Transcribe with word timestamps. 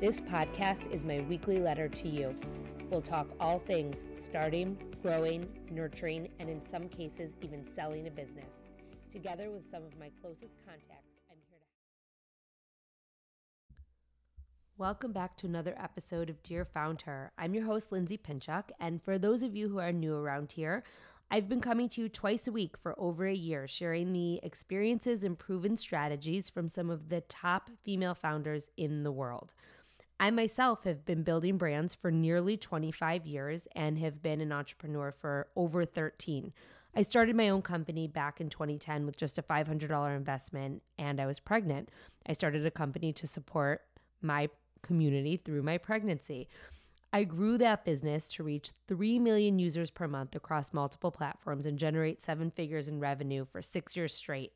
This 0.00 0.18
podcast 0.18 0.90
is 0.90 1.04
my 1.04 1.20
weekly 1.28 1.60
letter 1.60 1.86
to 1.86 2.08
you. 2.08 2.34
We'll 2.88 3.02
talk 3.02 3.28
all 3.38 3.58
things 3.58 4.06
starting, 4.14 4.78
growing, 5.02 5.46
nurturing, 5.70 6.30
and 6.38 6.48
in 6.48 6.62
some 6.62 6.88
cases, 6.88 7.36
even 7.42 7.62
selling 7.62 8.06
a 8.06 8.10
business. 8.10 8.64
Together 9.12 9.50
with 9.50 9.70
some 9.70 9.82
of 9.84 9.98
my 9.98 10.10
closest 10.22 10.56
contacts, 10.64 11.20
I'm 11.30 11.36
here 11.50 11.58
to. 11.58 11.66
Help. 13.68 13.78
Welcome 14.78 15.12
back 15.12 15.36
to 15.36 15.46
another 15.46 15.74
episode 15.78 16.30
of 16.30 16.42
Dear 16.42 16.64
Founder. 16.64 17.30
I'm 17.36 17.52
your 17.52 17.66
host, 17.66 17.92
Lindsay 17.92 18.16
Pinchuk, 18.16 18.70
and 18.80 19.02
for 19.02 19.18
those 19.18 19.42
of 19.42 19.54
you 19.54 19.68
who 19.68 19.80
are 19.80 19.92
new 19.92 20.16
around 20.16 20.52
here, 20.52 20.82
I've 21.30 21.48
been 21.48 21.60
coming 21.60 21.88
to 21.90 22.00
you 22.00 22.08
twice 22.08 22.48
a 22.48 22.52
week 22.52 22.76
for 22.82 22.98
over 22.98 23.26
a 23.26 23.34
year, 23.34 23.68
sharing 23.68 24.12
the 24.12 24.40
experiences 24.42 25.22
and 25.22 25.38
proven 25.38 25.76
strategies 25.76 26.50
from 26.50 26.66
some 26.66 26.90
of 26.90 27.08
the 27.08 27.20
top 27.20 27.70
female 27.84 28.14
founders 28.14 28.70
in 28.78 29.04
the 29.04 29.12
world. 29.12 29.54
I 30.22 30.30
myself 30.30 30.84
have 30.84 31.06
been 31.06 31.22
building 31.22 31.56
brands 31.56 31.94
for 31.94 32.10
nearly 32.10 32.58
25 32.58 33.26
years 33.26 33.66
and 33.74 33.98
have 34.00 34.20
been 34.22 34.42
an 34.42 34.52
entrepreneur 34.52 35.12
for 35.12 35.48
over 35.56 35.86
13. 35.86 36.52
I 36.94 37.00
started 37.00 37.34
my 37.36 37.48
own 37.48 37.62
company 37.62 38.06
back 38.06 38.38
in 38.38 38.50
2010 38.50 39.06
with 39.06 39.16
just 39.16 39.38
a 39.38 39.42
$500 39.42 40.14
investment 40.14 40.82
and 40.98 41.22
I 41.22 41.26
was 41.26 41.40
pregnant. 41.40 41.88
I 42.26 42.34
started 42.34 42.66
a 42.66 42.70
company 42.70 43.14
to 43.14 43.26
support 43.26 43.80
my 44.20 44.50
community 44.82 45.38
through 45.38 45.62
my 45.62 45.78
pregnancy. 45.78 46.50
I 47.14 47.24
grew 47.24 47.56
that 47.56 47.86
business 47.86 48.26
to 48.28 48.42
reach 48.42 48.72
3 48.88 49.18
million 49.20 49.58
users 49.58 49.90
per 49.90 50.06
month 50.06 50.36
across 50.36 50.74
multiple 50.74 51.10
platforms 51.10 51.64
and 51.64 51.78
generate 51.78 52.20
seven 52.20 52.50
figures 52.50 52.88
in 52.88 53.00
revenue 53.00 53.46
for 53.50 53.62
six 53.62 53.96
years 53.96 54.14
straight. 54.14 54.52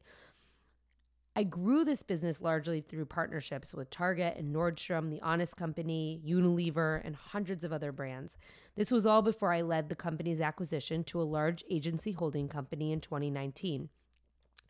I 1.37 1.43
grew 1.43 1.85
this 1.85 2.05
business 2.05 2.41
largely 2.41 2.81
through 2.81 3.07
partnerships 3.07 3.75
with 3.75 3.91
Target 3.91 4.37
and 4.37 4.55
Nordstrom, 4.55 5.11
The 5.11 5.21
Honest 5.21 5.57
Company, 5.57 6.23
Unilever, 6.25 7.01
and 7.05 7.17
hundreds 7.17 7.65
of 7.65 7.73
other 7.73 7.91
brands. 7.91 8.37
This 8.77 8.93
was 8.93 9.05
all 9.05 9.21
before 9.21 9.53
I 9.53 9.63
led 9.63 9.89
the 9.89 9.97
company's 9.97 10.41
acquisition 10.41 11.03
to 11.05 11.21
a 11.21 11.25
large 11.25 11.65
agency 11.69 12.13
holding 12.13 12.49
company 12.49 12.93
in 12.93 13.01
2019. 13.01 13.89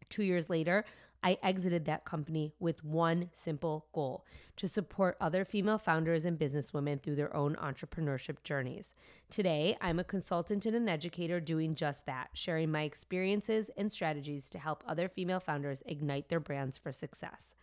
Two 0.08 0.22
years 0.22 0.48
later, 0.48 0.86
I 1.24 1.38
exited 1.42 1.86
that 1.86 2.04
company 2.04 2.52
with 2.60 2.84
one 2.84 3.30
simple 3.32 3.86
goal 3.94 4.26
to 4.56 4.68
support 4.68 5.16
other 5.22 5.46
female 5.46 5.78
founders 5.78 6.26
and 6.26 6.38
businesswomen 6.38 7.00
through 7.00 7.16
their 7.16 7.34
own 7.34 7.56
entrepreneurship 7.56 8.42
journeys. 8.44 8.94
Today, 9.30 9.74
I'm 9.80 9.98
a 9.98 10.04
consultant 10.04 10.66
and 10.66 10.76
an 10.76 10.86
educator 10.86 11.40
doing 11.40 11.76
just 11.76 12.04
that, 12.04 12.28
sharing 12.34 12.70
my 12.70 12.82
experiences 12.82 13.70
and 13.78 13.90
strategies 13.90 14.50
to 14.50 14.58
help 14.58 14.84
other 14.86 15.08
female 15.08 15.40
founders 15.40 15.82
ignite 15.86 16.28
their 16.28 16.40
brands 16.40 16.76
for 16.76 16.92
success. 16.92 17.54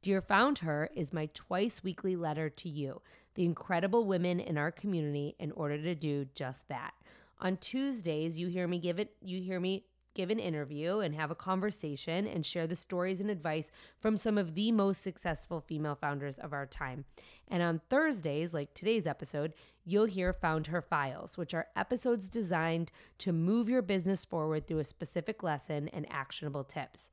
Dear 0.00 0.20
Found 0.20 0.58
Her 0.60 0.88
is 0.94 1.12
my 1.12 1.28
twice 1.34 1.82
weekly 1.82 2.14
letter 2.14 2.48
to 2.48 2.68
you, 2.68 3.02
the 3.34 3.44
incredible 3.44 4.04
women 4.04 4.38
in 4.38 4.56
our 4.56 4.70
community, 4.70 5.34
in 5.40 5.50
order 5.52 5.78
to 5.78 5.96
do 5.96 6.26
just 6.36 6.68
that. 6.68 6.94
On 7.40 7.56
Tuesdays, 7.56 8.38
you 8.38 8.46
hear 8.46 8.68
me 8.68 8.78
give 8.78 9.00
it, 9.00 9.16
you 9.20 9.42
hear 9.42 9.58
me 9.58 9.84
give 10.14 10.30
an 10.30 10.38
interview 10.38 11.00
and 11.00 11.14
have 11.14 11.30
a 11.30 11.34
conversation 11.34 12.26
and 12.26 12.46
share 12.46 12.66
the 12.66 12.76
stories 12.76 13.20
and 13.20 13.30
advice 13.30 13.70
from 14.00 14.16
some 14.16 14.38
of 14.38 14.54
the 14.54 14.72
most 14.72 15.02
successful 15.02 15.60
female 15.60 15.94
founders 15.94 16.38
of 16.38 16.52
our 16.52 16.66
time. 16.66 17.04
And 17.48 17.62
on 17.62 17.80
Thursdays, 17.90 18.54
like 18.54 18.72
today's 18.74 19.06
episode, 19.06 19.54
you'll 19.84 20.06
hear 20.06 20.32
Found 20.32 20.68
Her 20.68 20.80
Files, 20.80 21.36
which 21.36 21.54
are 21.54 21.66
episodes 21.76 22.28
designed 22.28 22.90
to 23.18 23.32
move 23.32 23.68
your 23.68 23.82
business 23.82 24.24
forward 24.24 24.66
through 24.66 24.78
a 24.78 24.84
specific 24.84 25.42
lesson 25.42 25.88
and 25.88 26.06
actionable 26.10 26.64
tips. 26.64 27.10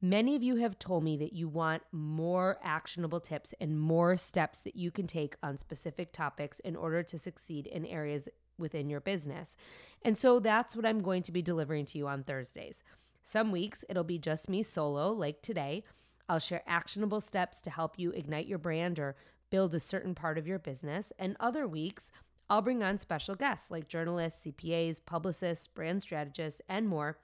Many 0.00 0.36
of 0.36 0.42
you 0.42 0.56
have 0.56 0.78
told 0.78 1.02
me 1.02 1.16
that 1.16 1.32
you 1.32 1.48
want 1.48 1.82
more 1.90 2.58
actionable 2.62 3.20
tips 3.20 3.54
and 3.58 3.80
more 3.80 4.18
steps 4.18 4.58
that 4.58 4.76
you 4.76 4.90
can 4.90 5.06
take 5.06 5.34
on 5.42 5.56
specific 5.56 6.12
topics 6.12 6.60
in 6.60 6.76
order 6.76 7.02
to 7.02 7.18
succeed 7.18 7.66
in 7.66 7.86
areas 7.86 8.28
within 8.58 8.88
your 8.88 9.00
business. 9.00 9.56
And 10.02 10.16
so 10.16 10.38
that's 10.38 10.76
what 10.76 10.86
I'm 10.86 11.02
going 11.02 11.22
to 11.22 11.32
be 11.32 11.42
delivering 11.42 11.86
to 11.86 11.98
you 11.98 12.08
on 12.08 12.22
Thursdays. 12.22 12.82
Some 13.24 13.50
weeks 13.50 13.84
it'll 13.88 14.04
be 14.04 14.18
just 14.18 14.48
me 14.48 14.62
solo, 14.62 15.12
like 15.12 15.40
today. 15.42 15.84
I'll 16.28 16.38
share 16.38 16.62
actionable 16.66 17.20
steps 17.20 17.60
to 17.60 17.70
help 17.70 17.98
you 17.98 18.10
ignite 18.10 18.46
your 18.46 18.58
brand 18.58 18.98
or 18.98 19.16
build 19.50 19.74
a 19.74 19.80
certain 19.80 20.14
part 20.14 20.38
of 20.38 20.46
your 20.46 20.58
business. 20.58 21.12
And 21.18 21.36
other 21.38 21.66
weeks, 21.66 22.10
I'll 22.48 22.62
bring 22.62 22.82
on 22.82 22.98
special 22.98 23.34
guests 23.34 23.70
like 23.70 23.88
journalists, 23.88 24.46
CPAs, 24.46 25.00
publicists, 25.04 25.66
brand 25.66 26.02
strategists, 26.02 26.60
and 26.68 26.88
more 26.88 27.18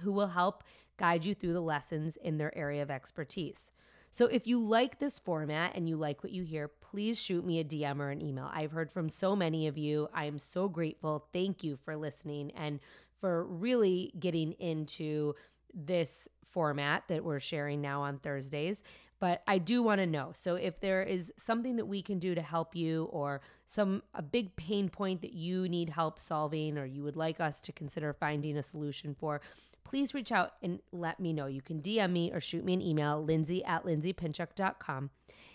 who 0.00 0.12
will 0.12 0.28
help 0.28 0.64
guide 0.96 1.24
you 1.24 1.34
through 1.34 1.52
the 1.52 1.60
lessons 1.60 2.16
in 2.16 2.38
their 2.38 2.56
area 2.56 2.82
of 2.82 2.90
expertise. 2.90 3.70
So 4.10 4.26
if 4.26 4.46
you 4.46 4.58
like 4.60 4.98
this 4.98 5.18
format 5.18 5.72
and 5.74 5.88
you 5.88 5.96
like 5.96 6.22
what 6.22 6.32
you 6.32 6.42
hear, 6.42 6.68
please 6.68 7.20
shoot 7.20 7.44
me 7.44 7.60
a 7.60 7.64
DM 7.64 8.00
or 8.00 8.10
an 8.10 8.22
email. 8.22 8.50
I've 8.52 8.72
heard 8.72 8.90
from 8.90 9.08
so 9.08 9.36
many 9.36 9.66
of 9.66 9.78
you. 9.78 10.08
I 10.12 10.24
am 10.24 10.38
so 10.38 10.68
grateful. 10.68 11.26
Thank 11.32 11.62
you 11.62 11.76
for 11.84 11.96
listening 11.96 12.50
and 12.52 12.80
for 13.20 13.44
really 13.44 14.12
getting 14.18 14.52
into 14.52 15.34
this 15.74 16.28
format 16.50 17.04
that 17.08 17.22
we're 17.22 17.40
sharing 17.40 17.80
now 17.80 18.02
on 18.02 18.18
Thursdays. 18.18 18.82
But 19.20 19.42
I 19.48 19.58
do 19.58 19.82
want 19.82 20.00
to 20.00 20.06
know. 20.06 20.30
So 20.32 20.54
if 20.54 20.80
there 20.80 21.02
is 21.02 21.32
something 21.36 21.76
that 21.76 21.86
we 21.86 22.02
can 22.02 22.18
do 22.18 22.34
to 22.34 22.42
help 22.42 22.76
you 22.76 23.04
or 23.10 23.40
some 23.66 24.02
a 24.14 24.22
big 24.22 24.54
pain 24.56 24.88
point 24.88 25.22
that 25.22 25.32
you 25.32 25.68
need 25.68 25.90
help 25.90 26.20
solving 26.20 26.78
or 26.78 26.86
you 26.86 27.02
would 27.02 27.16
like 27.16 27.40
us 27.40 27.60
to 27.62 27.72
consider 27.72 28.12
finding 28.12 28.56
a 28.56 28.62
solution 28.62 29.16
for, 29.18 29.40
please 29.88 30.12
reach 30.12 30.30
out 30.30 30.52
and 30.62 30.80
let 30.92 31.18
me 31.18 31.32
know. 31.32 31.46
You 31.46 31.62
can 31.62 31.80
DM 31.80 32.12
me 32.12 32.30
or 32.30 32.40
shoot 32.40 32.62
me 32.62 32.74
an 32.74 32.82
email, 32.82 33.24
lindsay 33.24 33.64
at 33.64 33.84
lindsaypinchuk.com. 33.84 35.10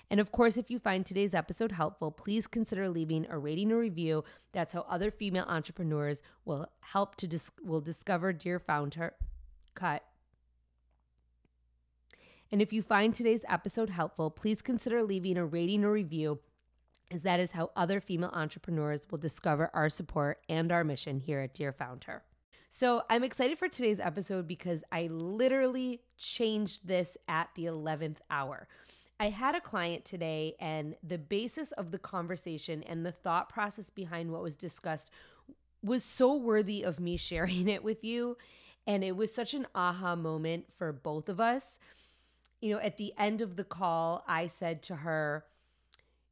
And 0.10 0.20
of 0.20 0.32
course, 0.32 0.58
if 0.58 0.72
you 0.72 0.80
find 0.80 1.06
today's 1.06 1.36
episode 1.36 1.72
helpful, 1.72 2.10
please 2.10 2.48
consider 2.48 2.90
leaving 2.90 3.28
a 3.30 3.38
rating 3.38 3.72
or 3.72 3.78
review. 3.78 4.24
That's 4.52 4.74
how 4.74 4.88
other 4.90 5.12
female 5.12 5.46
entrepreneurs 5.48 6.24
will 6.46 6.68
help 6.80 7.16
to 7.18 7.28
dis- 7.28 7.52
will 7.64 7.80
discover 7.80 8.34
Dear 8.34 8.58
Founder 8.58 9.14
Cut. 9.76 10.04
And 12.52 12.60
if 12.60 12.74
you 12.74 12.82
find 12.82 13.14
today's 13.14 13.46
episode 13.48 13.92
helpful, 13.92 14.32
please 14.32 14.64
consider 14.64 15.04
leaving 15.04 15.38
a 15.38 15.46
rating 15.46 15.84
or 15.84 15.92
review 15.92 16.40
as 17.12 17.22
that 17.22 17.40
is 17.40 17.52
how 17.52 17.70
other 17.76 18.02
female 18.02 18.32
entrepreneurs 18.34 19.06
will 19.12 19.20
discover 19.20 19.70
our 19.76 19.90
support 19.90 20.40
and 20.50 20.72
our 20.72 20.84
mission 20.84 21.20
here 21.20 21.40
at 21.40 21.54
Dear 21.54 21.72
Founder. 21.72 22.24
So 22.76 23.04
I'm 23.08 23.24
excited 23.24 23.60
for 23.60 23.70
today's 23.70 24.00
episode 24.00 24.48
because 24.48 24.84
I 24.92 25.06
literally 25.06 26.02
changed 26.18 26.88
this 26.88 27.20
at 27.28 27.50
the 27.54 27.66
11th 27.66 28.18
hour. 28.32 28.68
I 29.20 29.30
had 29.30 29.54
a 29.54 29.62
client 29.62 30.06
today, 30.06 30.56
and 30.60 30.96
the 31.04 31.20
basis 31.20 31.72
of 31.74 31.92
the 31.92 32.00
conversation 32.00 32.82
and 32.82 33.06
the 33.06 33.12
thought 33.12 33.48
process 33.48 33.92
behind 33.92 34.32
what 34.32 34.42
was 34.42 34.56
discussed 34.56 35.12
was 35.84 36.04
so 36.04 36.34
worthy 36.34 36.82
of 36.82 37.00
me 37.00 37.16
sharing 37.30 37.68
it 37.70 37.84
with 37.84 38.04
you. 38.04 38.38
And 38.88 39.04
it 39.04 39.16
was 39.16 39.32
such 39.32 39.54
an 39.54 39.68
aha 39.76 40.16
moment 40.16 40.66
for 40.76 40.92
both 40.92 41.30
of 41.30 41.40
us. 41.40 41.78
You 42.60 42.72
know, 42.72 42.80
at 42.80 42.98
the 42.98 43.14
end 43.20 43.42
of 43.42 43.56
the 43.56 43.64
call, 43.64 44.24
I 44.28 44.48
said 44.48 44.82
to 44.84 44.96
her, 44.96 45.46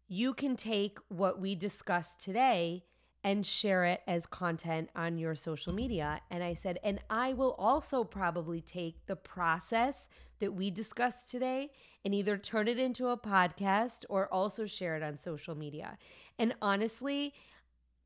You 0.07 0.33
can 0.33 0.55
take 0.55 0.97
what 1.07 1.39
we 1.39 1.53
discussed 1.53 2.19
today 2.19 2.85
and 3.23 3.45
share 3.45 3.85
it 3.85 4.01
as 4.07 4.25
content 4.25 4.89
on 4.95 5.17
your 5.17 5.35
social 5.35 5.73
media. 5.73 6.19
And 6.31 6.43
I 6.43 6.53
said, 6.53 6.79
and 6.83 6.99
I 7.09 7.33
will 7.33 7.53
also 7.53 8.03
probably 8.03 8.61
take 8.61 9.05
the 9.05 9.15
process 9.15 10.09
that 10.39 10.53
we 10.53 10.71
discussed 10.71 11.29
today 11.29 11.71
and 12.03 12.15
either 12.15 12.37
turn 12.37 12.67
it 12.67 12.79
into 12.79 13.09
a 13.09 13.17
podcast 13.17 14.05
or 14.09 14.27
also 14.33 14.65
share 14.65 14.95
it 14.95 15.03
on 15.03 15.19
social 15.19 15.53
media. 15.53 15.97
And 16.39 16.55
honestly, 16.61 17.33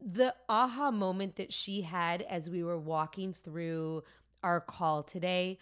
the 0.06 0.35
aha 0.50 0.91
moment 0.91 1.38
that 1.38 1.53
she 1.53 1.81
had 1.81 2.21
as 2.23 2.50
we 2.50 2.63
were 2.63 2.77
walking 2.77 3.31
through 3.31 4.03
our 4.44 4.59
call 4.59 5.01
today 5.01 5.57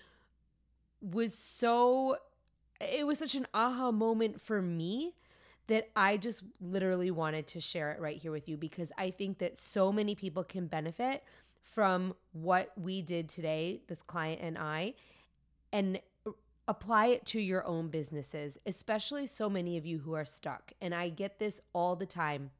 was 1.00 1.38
so, 1.38 2.18
it 2.82 3.06
was 3.06 3.20
such 3.20 3.36
an 3.36 3.46
aha 3.54 3.92
moment 3.92 4.42
for 4.42 4.62
me 4.62 5.14
that 5.74 5.90
I 5.96 6.18
just 6.18 6.44
literally 6.62 7.10
wanted 7.10 7.48
to 7.48 7.60
share 7.60 7.92
it 7.94 8.00
right 8.00 8.16
here 8.16 8.32
with 8.32 8.48
you 8.48 8.58
because 8.58 8.92
I 8.96 9.10
think 9.10 9.40
that 9.40 9.58
so 9.58 9.92
many 9.92 10.14
people 10.14 10.44
can 10.44 10.68
benefit 10.68 11.24
from 11.64 12.14
what 12.34 12.72
we 12.78 13.02
did 13.02 13.28
today, 13.28 13.82
this 13.88 14.04
client 14.04 14.40
and 14.44 14.56
I. 14.56 14.94
And 15.72 16.00
apply 16.68 17.08
it 17.08 17.26
to 17.26 17.42
your 17.42 17.66
own 17.66 17.88
businesses, 17.88 18.60
especially 18.68 19.26
so 19.26 19.50
many 19.50 19.76
of 19.76 19.86
you 19.86 19.98
who 19.98 20.14
are 20.14 20.26
stuck. 20.26 20.72
And 20.80 20.94
I 20.94 21.10
get 21.10 21.40
this 21.40 21.60
all 21.74 21.96
the 21.96 22.06
time 22.06 22.52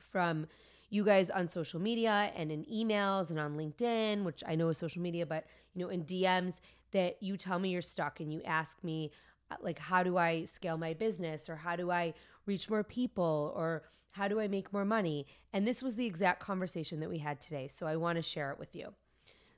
from 0.00 0.46
you 0.88 1.04
guys 1.04 1.28
on 1.28 1.48
social 1.48 1.80
media 1.80 2.32
and 2.34 2.50
in 2.50 2.64
emails 2.64 3.28
and 3.28 3.38
on 3.38 3.58
LinkedIn, 3.58 4.24
which 4.24 4.42
I 4.46 4.54
know 4.54 4.70
is 4.70 4.78
social 4.78 5.02
media, 5.02 5.26
but 5.26 5.44
you 5.74 5.84
know, 5.84 5.90
in 5.90 6.04
DMs 6.04 6.60
that 6.92 7.22
you 7.22 7.36
tell 7.36 7.58
me 7.58 7.68
you're 7.68 7.82
stuck 7.82 8.20
and 8.20 8.32
you 8.32 8.40
ask 8.44 8.82
me 8.82 9.10
Uh, 9.52 9.56
like 9.60 9.78
how 9.78 10.02
do 10.02 10.16
I 10.16 10.44
scale 10.44 10.76
my 10.76 10.94
business 10.94 11.48
or 11.48 11.56
how 11.56 11.76
do 11.76 11.90
I 11.90 12.14
reach 12.46 12.70
more 12.70 12.84
people 12.84 13.52
or 13.56 13.82
how 14.10 14.28
do 14.28 14.40
I 14.40 14.48
make 14.48 14.72
more 14.72 14.84
money? 14.84 15.26
And 15.52 15.66
this 15.66 15.82
was 15.82 15.94
the 15.94 16.06
exact 16.06 16.40
conversation 16.40 17.00
that 17.00 17.08
we 17.08 17.18
had 17.18 17.40
today, 17.40 17.68
so 17.68 17.86
I 17.86 17.96
want 17.96 18.16
to 18.16 18.22
share 18.22 18.50
it 18.50 18.58
with 18.58 18.74
you. 18.74 18.92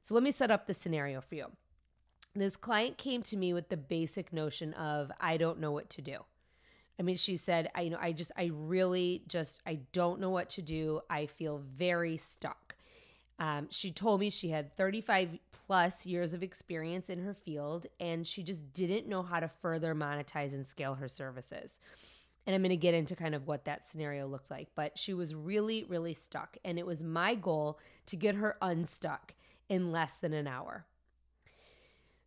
So 0.03 0.15
let 0.15 0.23
me 0.23 0.31
set 0.31 0.51
up 0.51 0.67
the 0.67 0.75
scenario 0.75 1.21
for 1.21 1.35
you. 1.35 1.47
This 2.35 2.57
client 2.57 2.99
came 2.99 3.23
to 3.23 3.37
me 3.37 3.53
with 3.53 3.69
the 3.69 3.77
basic 3.77 4.33
notion 4.33 4.75
of 4.75 5.11
I 5.21 5.37
don't 5.37 5.61
know 5.61 5.73
what 5.73 5.91
to 5.91 6.03
do. 6.03 6.19
I 6.99 7.03
mean, 7.03 7.17
she 7.17 7.37
said, 7.37 7.71
I 7.75 7.83
you 7.83 7.91
know, 7.91 7.99
I 8.01 8.13
just 8.13 8.33
I 8.37 8.51
really 8.53 9.23
just 9.29 9.61
I 9.67 9.81
don't 9.93 10.21
know 10.21 10.31
what 10.31 10.51
to 10.51 10.63
do. 10.63 11.01
I 11.11 11.27
feel 11.27 11.63
very 11.77 12.17
stuck. 12.17 12.75
Um, 13.39 13.67
she 13.71 13.91
told 13.91 14.21
me 14.21 14.31
she 14.31 14.49
had 14.49 14.77
35 14.77 15.39
plus 15.67 16.07
years 16.07 16.33
of 16.33 16.43
experience 16.43 17.11
in 17.11 17.19
her 17.21 17.35
field 17.35 17.87
and 17.99 18.27
she 18.27 18.43
just 18.43 18.73
didn't 18.73 19.09
know 19.09 19.23
how 19.23 19.41
to 19.41 19.49
further 19.61 19.95
monetize 19.95 20.53
and 20.53 20.67
scale 20.67 20.95
her 20.95 21.09
services. 21.09 21.79
And 22.47 22.55
I'm 22.55 22.63
going 22.63 22.71
to 22.71 22.77
get 22.77 22.95
into 22.95 23.17
kind 23.17 23.35
of 23.35 23.47
what 23.47 23.65
that 23.65 23.89
scenario 23.89 24.27
looked 24.27 24.51
like. 24.51 24.69
But 24.75 24.99
she 24.99 25.15
was 25.15 25.35
really, 25.35 25.85
really 25.85 26.15
stuck. 26.15 26.59
And 26.65 26.79
it 26.79 26.87
was 26.87 27.03
my 27.03 27.35
goal 27.35 27.79
to 28.07 28.17
get 28.17 28.35
her 28.35 28.57
unstuck 28.61 29.35
in 29.69 29.91
less 29.91 30.15
than 30.17 30.35
an 30.35 30.47
hour. 30.47 30.85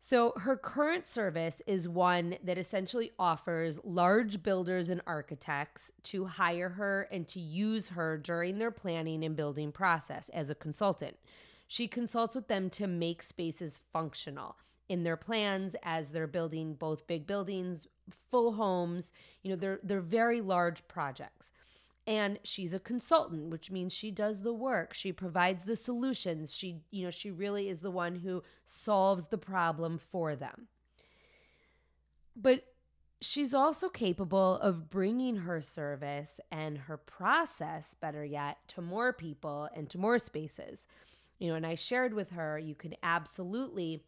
So, 0.09 0.31
her 0.37 0.55
current 0.55 1.05
service 1.05 1.61
is 1.67 1.89
one 1.89 2.37
that 2.41 2.57
essentially 2.57 3.11
offers 3.19 3.77
large 3.83 4.41
builders 4.41 4.87
and 4.87 5.01
architects 5.05 5.91
to 6.03 6.23
hire 6.23 6.69
her 6.69 7.09
and 7.11 7.27
to 7.27 7.41
use 7.41 7.89
her 7.89 8.17
during 8.17 8.57
their 8.57 8.71
planning 8.71 9.25
and 9.25 9.35
building 9.35 9.73
process 9.73 10.29
as 10.29 10.49
a 10.49 10.55
consultant. 10.55 11.17
She 11.67 11.89
consults 11.89 12.35
with 12.35 12.47
them 12.47 12.69
to 12.69 12.87
make 12.87 13.21
spaces 13.21 13.81
functional 13.91 14.55
in 14.87 15.03
their 15.03 15.17
plans 15.17 15.75
as 15.83 16.11
they're 16.11 16.25
building 16.25 16.75
both 16.75 17.05
big 17.05 17.27
buildings, 17.27 17.85
full 18.31 18.53
homes, 18.53 19.11
you 19.43 19.49
know, 19.49 19.57
they're 19.57 19.81
they're 19.83 19.99
very 19.99 20.39
large 20.39 20.87
projects 20.87 21.51
and 22.07 22.39
she's 22.43 22.73
a 22.73 22.79
consultant 22.79 23.49
which 23.49 23.69
means 23.69 23.91
she 23.91 24.09
does 24.09 24.39
the 24.39 24.53
work. 24.53 24.93
She 24.93 25.11
provides 25.11 25.65
the 25.65 25.75
solutions. 25.75 26.55
She 26.55 26.81
you 26.89 27.05
know 27.05 27.11
she 27.11 27.29
really 27.29 27.69
is 27.69 27.81
the 27.81 27.91
one 27.91 28.15
who 28.15 28.41
solves 28.65 29.25
the 29.25 29.37
problem 29.37 29.99
for 29.99 30.35
them. 30.35 30.67
But 32.35 32.63
she's 33.19 33.53
also 33.53 33.89
capable 33.89 34.55
of 34.59 34.89
bringing 34.89 35.35
her 35.37 35.59
service 35.59 36.39
and 36.51 36.77
her 36.77 36.97
process 36.97 37.95
better 37.95 38.23
yet 38.23 38.57
to 38.69 38.81
more 38.81 39.11
people 39.11 39.67
and 39.75 39.89
to 39.89 39.97
more 39.97 40.17
spaces. 40.17 40.87
You 41.39 41.49
know 41.49 41.55
and 41.55 41.67
i 41.67 41.75
shared 41.75 42.15
with 42.15 42.31
her 42.31 42.57
you 42.57 42.73
can 42.73 42.95
absolutely 43.03 44.03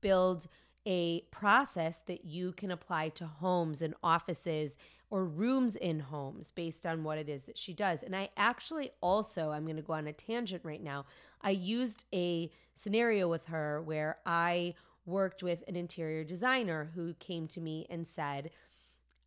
build 0.00 0.46
a 0.86 1.20
process 1.30 2.00
that 2.06 2.24
you 2.24 2.52
can 2.52 2.70
apply 2.70 3.10
to 3.10 3.26
homes 3.26 3.82
and 3.82 3.94
offices 4.02 4.76
or 5.10 5.24
rooms 5.24 5.76
in 5.76 6.00
homes 6.00 6.50
based 6.50 6.86
on 6.86 7.04
what 7.04 7.18
it 7.18 7.28
is 7.28 7.44
that 7.44 7.58
she 7.58 7.74
does. 7.74 8.02
And 8.02 8.16
I 8.16 8.30
actually 8.36 8.90
also, 9.02 9.50
I'm 9.50 9.64
going 9.64 9.76
to 9.76 9.82
go 9.82 9.92
on 9.92 10.06
a 10.06 10.12
tangent 10.12 10.64
right 10.64 10.82
now. 10.82 11.04
I 11.42 11.50
used 11.50 12.04
a 12.14 12.50
scenario 12.74 13.28
with 13.28 13.46
her 13.46 13.82
where 13.82 14.18
I 14.24 14.74
worked 15.04 15.42
with 15.42 15.64
an 15.68 15.76
interior 15.76 16.24
designer 16.24 16.90
who 16.94 17.14
came 17.14 17.46
to 17.48 17.60
me 17.60 17.86
and 17.90 18.08
said, 18.08 18.50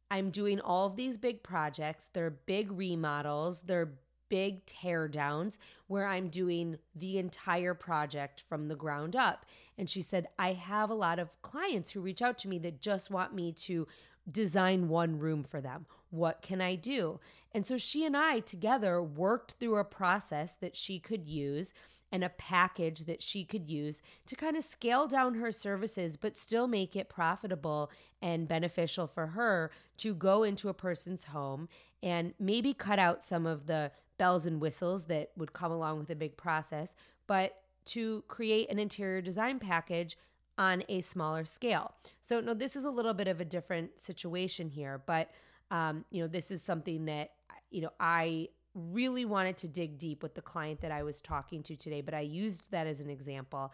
I'm 0.09 0.29
doing 0.29 0.59
all 0.59 0.87
of 0.87 0.95
these 0.95 1.17
big 1.17 1.43
projects. 1.43 2.07
They're 2.13 2.29
big 2.29 2.71
remodels, 2.71 3.61
they're 3.65 3.93
big 4.29 4.65
tear 4.65 5.07
downs 5.07 5.57
where 5.87 6.07
I'm 6.07 6.29
doing 6.29 6.77
the 6.95 7.17
entire 7.17 7.73
project 7.73 8.43
from 8.47 8.67
the 8.67 8.75
ground 8.75 9.15
up. 9.15 9.45
And 9.77 9.89
she 9.89 10.01
said, 10.01 10.27
I 10.39 10.53
have 10.53 10.89
a 10.89 10.95
lot 10.95 11.19
of 11.19 11.29
clients 11.41 11.91
who 11.91 12.01
reach 12.01 12.21
out 12.21 12.37
to 12.39 12.47
me 12.47 12.59
that 12.59 12.81
just 12.81 13.09
want 13.09 13.33
me 13.33 13.51
to 13.53 13.87
design 14.31 14.89
one 14.89 15.19
room 15.19 15.43
for 15.43 15.61
them. 15.61 15.85
What 16.09 16.41
can 16.41 16.61
I 16.61 16.75
do? 16.75 17.19
And 17.53 17.65
so 17.65 17.77
she 17.77 18.05
and 18.05 18.17
I 18.17 18.39
together 18.39 19.01
worked 19.01 19.55
through 19.59 19.77
a 19.77 19.83
process 19.83 20.53
that 20.55 20.75
she 20.75 20.99
could 20.99 21.27
use 21.27 21.73
and 22.11 22.23
a 22.23 22.29
package 22.29 23.01
that 23.05 23.21
she 23.21 23.43
could 23.43 23.67
use 23.69 24.01
to 24.27 24.35
kind 24.35 24.55
of 24.55 24.63
scale 24.63 25.07
down 25.07 25.35
her 25.35 25.51
services, 25.51 26.17
but 26.17 26.37
still 26.37 26.67
make 26.67 26.95
it 26.95 27.09
profitable 27.09 27.91
and 28.21 28.47
beneficial 28.47 29.07
for 29.07 29.27
her 29.27 29.71
to 29.97 30.15
go 30.15 30.43
into 30.43 30.69
a 30.69 30.73
person's 30.73 31.25
home 31.25 31.67
and 32.01 32.33
maybe 32.39 32.73
cut 32.73 32.99
out 32.99 33.23
some 33.23 33.45
of 33.45 33.67
the 33.67 33.91
bells 34.17 34.45
and 34.45 34.61
whistles 34.61 35.05
that 35.05 35.31
would 35.35 35.53
come 35.53 35.71
along 35.71 35.99
with 35.99 36.09
a 36.09 36.15
big 36.15 36.37
process, 36.37 36.95
but 37.27 37.61
to 37.85 38.23
create 38.27 38.69
an 38.69 38.79
interior 38.79 39.21
design 39.21 39.59
package 39.59 40.17
on 40.57 40.83
a 40.89 41.01
smaller 41.01 41.45
scale. 41.45 41.93
So, 42.21 42.39
no, 42.39 42.53
this 42.53 42.75
is 42.75 42.83
a 42.83 42.89
little 42.89 43.13
bit 43.13 43.27
of 43.27 43.41
a 43.41 43.45
different 43.45 43.99
situation 43.99 44.69
here, 44.69 45.01
but 45.05 45.31
um, 45.71 46.05
you 46.11 46.21
know, 46.21 46.27
this 46.27 46.51
is 46.51 46.61
something 46.61 47.05
that 47.05 47.31
you 47.71 47.81
know 47.81 47.91
I 47.99 48.49
really 48.73 49.25
wanted 49.25 49.57
to 49.57 49.67
dig 49.67 49.97
deep 49.97 50.21
with 50.21 50.35
the 50.35 50.41
client 50.41 50.81
that 50.81 50.91
I 50.91 51.03
was 51.03 51.21
talking 51.21 51.63
to 51.63 51.75
today, 51.75 52.01
but 52.01 52.13
I 52.13 52.21
used 52.21 52.71
that 52.71 52.87
as 52.87 52.99
an 52.99 53.09
example, 53.09 53.73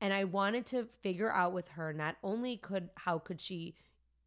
and 0.00 0.12
I 0.12 0.24
wanted 0.24 0.66
to 0.66 0.86
figure 1.02 1.32
out 1.32 1.52
with 1.52 1.68
her 1.68 1.92
not 1.92 2.16
only 2.22 2.56
could 2.56 2.88
how 2.96 3.18
could 3.18 3.40
she 3.40 3.74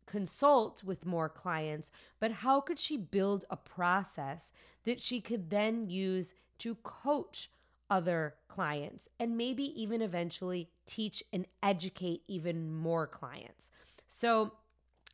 consult 0.07 0.83
with 0.83 1.05
more 1.05 1.29
clients, 1.29 1.91
but 2.19 2.31
how 2.31 2.59
could 2.59 2.79
she 2.79 2.97
build 2.97 3.45
a 3.51 3.57
process 3.57 4.51
that 4.85 4.99
she 4.99 5.21
could 5.21 5.51
then 5.51 5.87
use 5.87 6.33
to 6.57 6.75
coach 6.75 7.51
other 7.89 8.35
clients 8.47 9.07
and 9.19 9.37
maybe 9.37 9.63
even 9.81 10.01
eventually 10.01 10.69
teach 10.85 11.23
and 11.31 11.45
educate 11.63 12.23
even 12.27 12.69
more 12.69 13.07
clients. 13.07 13.71
So 14.07 14.53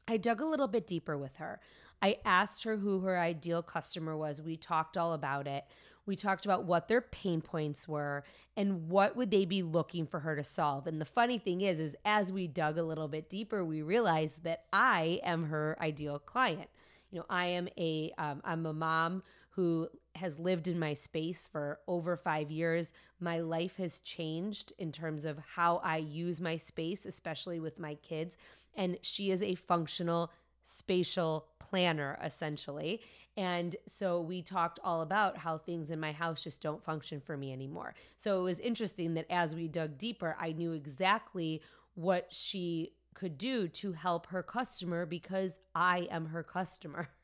I 0.08 0.18
dug 0.18 0.42
a 0.42 0.46
little 0.46 0.68
bit 0.68 0.88
deeper 0.88 1.18
with 1.18 1.36
her. 1.36 1.60
I 2.02 2.18
asked 2.26 2.64
her 2.64 2.78
who 2.78 3.00
her 3.02 3.20
ideal 3.20 3.62
customer 3.62 4.18
was. 4.18 4.42
We 4.42 4.58
talked 4.58 4.98
all 4.98 5.14
about 5.14 5.48
it. 5.48 5.64
We 6.06 6.16
talked 6.16 6.46
about 6.46 6.66
what 6.66 6.88
their 6.88 7.02
pain 7.02 7.42
points 7.42 7.88
were 7.88 8.24
and 8.58 8.90
what 8.90 9.16
would 9.16 9.32
they 9.32 9.46
be 9.46 9.64
looking 9.64 10.06
for 10.06 10.20
her 10.20 10.36
to 10.36 10.44
solve. 10.44 10.88
And 10.88 11.00
the 11.00 11.06
funny 11.06 11.38
thing 11.38 11.62
is 11.62 11.80
is 11.80 11.96
as 12.06 12.32
we 12.32 12.48
dug 12.48 12.78
a 12.78 12.84
little 12.84 13.08
bit 13.08 13.30
deeper, 13.30 13.64
we 13.64 13.82
realized 13.82 14.44
that 14.44 14.66
I 14.74 15.20
am 15.24 15.46
her 15.46 15.78
ideal 15.80 16.20
client. 16.20 16.70
You 17.12 17.20
know, 17.20 17.26
I 17.30 17.46
am 17.46 17.70
a 17.78 18.12
am 18.18 18.42
um, 18.44 18.66
a 18.66 18.74
mom 18.74 19.24
who 19.52 19.88
has 20.16 20.40
lived 20.40 20.68
in 20.68 20.80
my 20.80 20.94
space 20.96 21.48
for 21.48 21.80
over 21.88 22.18
five 22.18 22.50
years. 22.50 22.92
My 23.20 23.40
life 23.40 23.78
has 23.78 24.00
changed 24.00 24.74
in 24.80 24.92
terms 24.92 25.26
of 25.26 25.38
how 25.38 25.78
I 25.78 25.98
use 25.98 26.42
my 26.42 26.58
space, 26.58 27.06
especially 27.06 27.60
with 27.60 27.78
my 27.78 27.96
kids. 27.96 28.36
And 28.76 28.98
she 29.04 29.30
is 29.30 29.44
a 29.44 29.54
functional 29.54 30.32
spatial 30.64 31.48
planner, 31.60 32.18
essentially. 32.24 33.02
And 33.36 33.76
so 33.88 34.22
we 34.22 34.42
talked 34.42 34.80
all 34.84 35.02
about 35.02 35.38
how 35.38 35.58
things 35.58 35.90
in 35.90 36.00
my 36.00 36.12
house 36.12 36.44
just 36.44 36.62
don't 36.62 36.84
function 36.84 37.20
for 37.20 37.36
me 37.36 37.52
anymore. 37.52 37.96
So 38.18 38.40
it 38.40 38.44
was 38.44 38.60
interesting 38.60 39.16
that 39.16 39.26
as 39.30 39.56
we 39.56 39.68
dug 39.68 39.98
deeper, 39.98 40.36
I 40.40 40.52
knew 40.52 40.74
exactly 40.74 41.62
what 41.96 42.28
she 42.32 42.94
could 43.14 43.38
do 43.38 43.68
to 43.68 43.94
help 43.94 44.28
her 44.28 44.44
customer 44.44 45.06
because 45.06 45.60
I 45.74 46.08
am 46.12 46.28
her 46.28 46.44
customer. 46.44 47.10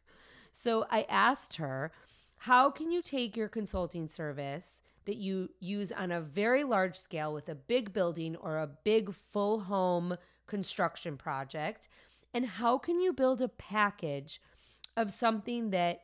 So 0.51 0.87
I 0.89 1.03
asked 1.03 1.55
her, 1.57 1.91
how 2.37 2.71
can 2.71 2.91
you 2.91 3.01
take 3.01 3.37
your 3.37 3.47
consulting 3.47 4.09
service 4.09 4.81
that 5.05 5.15
you 5.15 5.49
use 5.59 5.91
on 5.91 6.11
a 6.11 6.19
very 6.19 6.63
large 6.63 6.97
scale 6.97 7.33
with 7.33 7.49
a 7.49 7.55
big 7.55 7.93
building 7.93 8.35
or 8.35 8.57
a 8.57 8.69
big 8.83 9.13
full 9.13 9.59
home 9.59 10.17
construction 10.47 11.17
project? 11.17 11.87
And 12.33 12.45
how 12.45 12.77
can 12.77 12.99
you 12.99 13.13
build 13.13 13.41
a 13.41 13.47
package 13.47 14.41
of 14.97 15.11
something 15.11 15.69
that, 15.71 16.01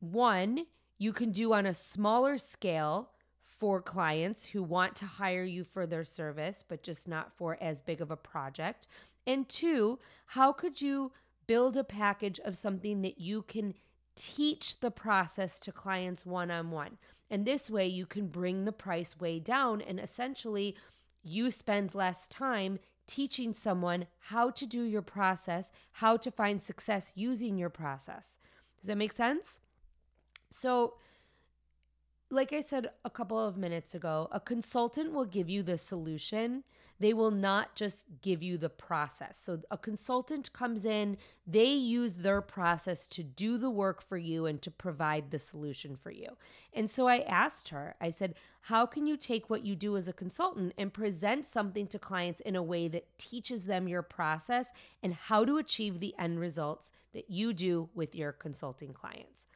one, 0.00 0.66
you 0.98 1.12
can 1.12 1.30
do 1.30 1.52
on 1.52 1.66
a 1.66 1.74
smaller 1.74 2.38
scale 2.38 3.10
for 3.42 3.80
clients 3.80 4.44
who 4.44 4.62
want 4.62 4.96
to 4.96 5.06
hire 5.06 5.44
you 5.44 5.64
for 5.64 5.86
their 5.86 6.04
service, 6.04 6.64
but 6.66 6.82
just 6.82 7.06
not 7.06 7.32
for 7.36 7.56
as 7.60 7.80
big 7.80 8.00
of 8.00 8.10
a 8.10 8.16
project? 8.16 8.86
And 9.26 9.48
two, 9.48 9.98
how 10.26 10.52
could 10.52 10.80
you 10.80 11.12
build 11.46 11.76
a 11.76 11.84
package 11.84 12.40
of 12.40 12.56
something 12.56 13.02
that 13.02 13.20
you 13.20 13.42
can 13.42 13.74
teach 14.14 14.78
the 14.80 14.90
process 14.90 15.58
to 15.60 15.72
clients 15.72 16.26
one 16.26 16.50
on 16.50 16.70
one. 16.70 16.98
And 17.30 17.46
this 17.46 17.70
way, 17.70 17.86
you 17.86 18.06
can 18.06 18.28
bring 18.28 18.64
the 18.64 18.72
price 18.72 19.18
way 19.18 19.38
down, 19.38 19.80
and 19.80 19.98
essentially, 19.98 20.76
you 21.22 21.50
spend 21.50 21.94
less 21.94 22.26
time 22.26 22.78
teaching 23.06 23.52
someone 23.54 24.06
how 24.20 24.50
to 24.50 24.66
do 24.66 24.82
your 24.82 25.02
process, 25.02 25.70
how 25.92 26.16
to 26.16 26.30
find 26.30 26.62
success 26.62 27.12
using 27.14 27.58
your 27.58 27.70
process. 27.70 28.38
Does 28.80 28.88
that 28.88 28.96
make 28.96 29.12
sense? 29.12 29.58
So, 30.50 30.94
like 32.32 32.52
I 32.54 32.62
said 32.62 32.88
a 33.04 33.10
couple 33.10 33.38
of 33.38 33.58
minutes 33.58 33.94
ago, 33.94 34.26
a 34.32 34.40
consultant 34.40 35.12
will 35.12 35.26
give 35.26 35.50
you 35.50 35.62
the 35.62 35.76
solution. 35.76 36.64
They 36.98 37.12
will 37.12 37.30
not 37.30 37.74
just 37.74 38.06
give 38.22 38.42
you 38.42 38.56
the 38.56 38.70
process. 38.70 39.36
So, 39.36 39.60
a 39.70 39.76
consultant 39.76 40.50
comes 40.54 40.86
in, 40.86 41.18
they 41.46 41.66
use 41.66 42.14
their 42.14 42.40
process 42.40 43.06
to 43.08 43.22
do 43.22 43.58
the 43.58 43.68
work 43.68 44.02
for 44.02 44.16
you 44.16 44.46
and 44.46 44.62
to 44.62 44.70
provide 44.70 45.30
the 45.30 45.38
solution 45.38 45.94
for 45.94 46.10
you. 46.10 46.28
And 46.72 46.90
so 46.90 47.06
I 47.06 47.18
asked 47.20 47.68
her, 47.68 47.96
I 48.00 48.10
said, 48.10 48.34
How 48.62 48.86
can 48.86 49.06
you 49.06 49.18
take 49.18 49.50
what 49.50 49.66
you 49.66 49.76
do 49.76 49.96
as 49.98 50.08
a 50.08 50.12
consultant 50.12 50.72
and 50.78 50.92
present 50.92 51.44
something 51.44 51.86
to 51.88 51.98
clients 51.98 52.40
in 52.40 52.56
a 52.56 52.62
way 52.62 52.88
that 52.88 53.18
teaches 53.18 53.64
them 53.64 53.88
your 53.88 54.02
process 54.02 54.70
and 55.02 55.12
how 55.12 55.44
to 55.44 55.58
achieve 55.58 56.00
the 56.00 56.14
end 56.18 56.40
results 56.40 56.92
that 57.12 57.28
you 57.28 57.52
do 57.52 57.90
with 57.94 58.14
your 58.14 58.32
consulting 58.32 58.94
clients? 58.94 59.48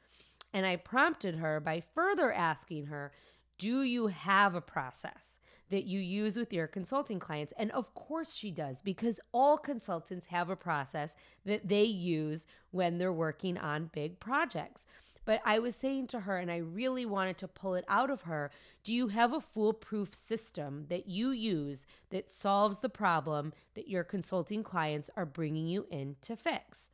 And 0.56 0.64
I 0.64 0.76
prompted 0.76 1.34
her 1.34 1.60
by 1.60 1.82
further 1.94 2.32
asking 2.32 2.86
her, 2.86 3.12
Do 3.58 3.82
you 3.82 4.06
have 4.06 4.54
a 4.54 4.62
process 4.62 5.36
that 5.68 5.84
you 5.84 6.00
use 6.00 6.38
with 6.38 6.50
your 6.50 6.66
consulting 6.66 7.20
clients? 7.20 7.52
And 7.58 7.70
of 7.72 7.92
course 7.92 8.34
she 8.34 8.50
does, 8.50 8.80
because 8.80 9.20
all 9.34 9.58
consultants 9.58 10.28
have 10.28 10.48
a 10.48 10.56
process 10.56 11.14
that 11.44 11.68
they 11.68 11.84
use 11.84 12.46
when 12.70 12.96
they're 12.96 13.12
working 13.12 13.58
on 13.58 13.90
big 13.92 14.18
projects. 14.18 14.86
But 15.26 15.42
I 15.44 15.58
was 15.58 15.76
saying 15.76 16.06
to 16.06 16.20
her, 16.20 16.38
and 16.38 16.50
I 16.50 16.56
really 16.56 17.04
wanted 17.04 17.36
to 17.38 17.48
pull 17.48 17.74
it 17.74 17.84
out 17.86 18.08
of 18.08 18.22
her 18.22 18.50
do 18.82 18.94
you 18.94 19.08
have 19.08 19.34
a 19.34 19.42
foolproof 19.42 20.14
system 20.14 20.86
that 20.88 21.06
you 21.06 21.32
use 21.32 21.84
that 22.08 22.30
solves 22.30 22.78
the 22.78 22.88
problem 22.88 23.52
that 23.74 23.88
your 23.88 24.04
consulting 24.04 24.62
clients 24.62 25.10
are 25.18 25.26
bringing 25.26 25.66
you 25.66 25.86
in 25.90 26.16
to 26.22 26.34
fix? 26.34 26.88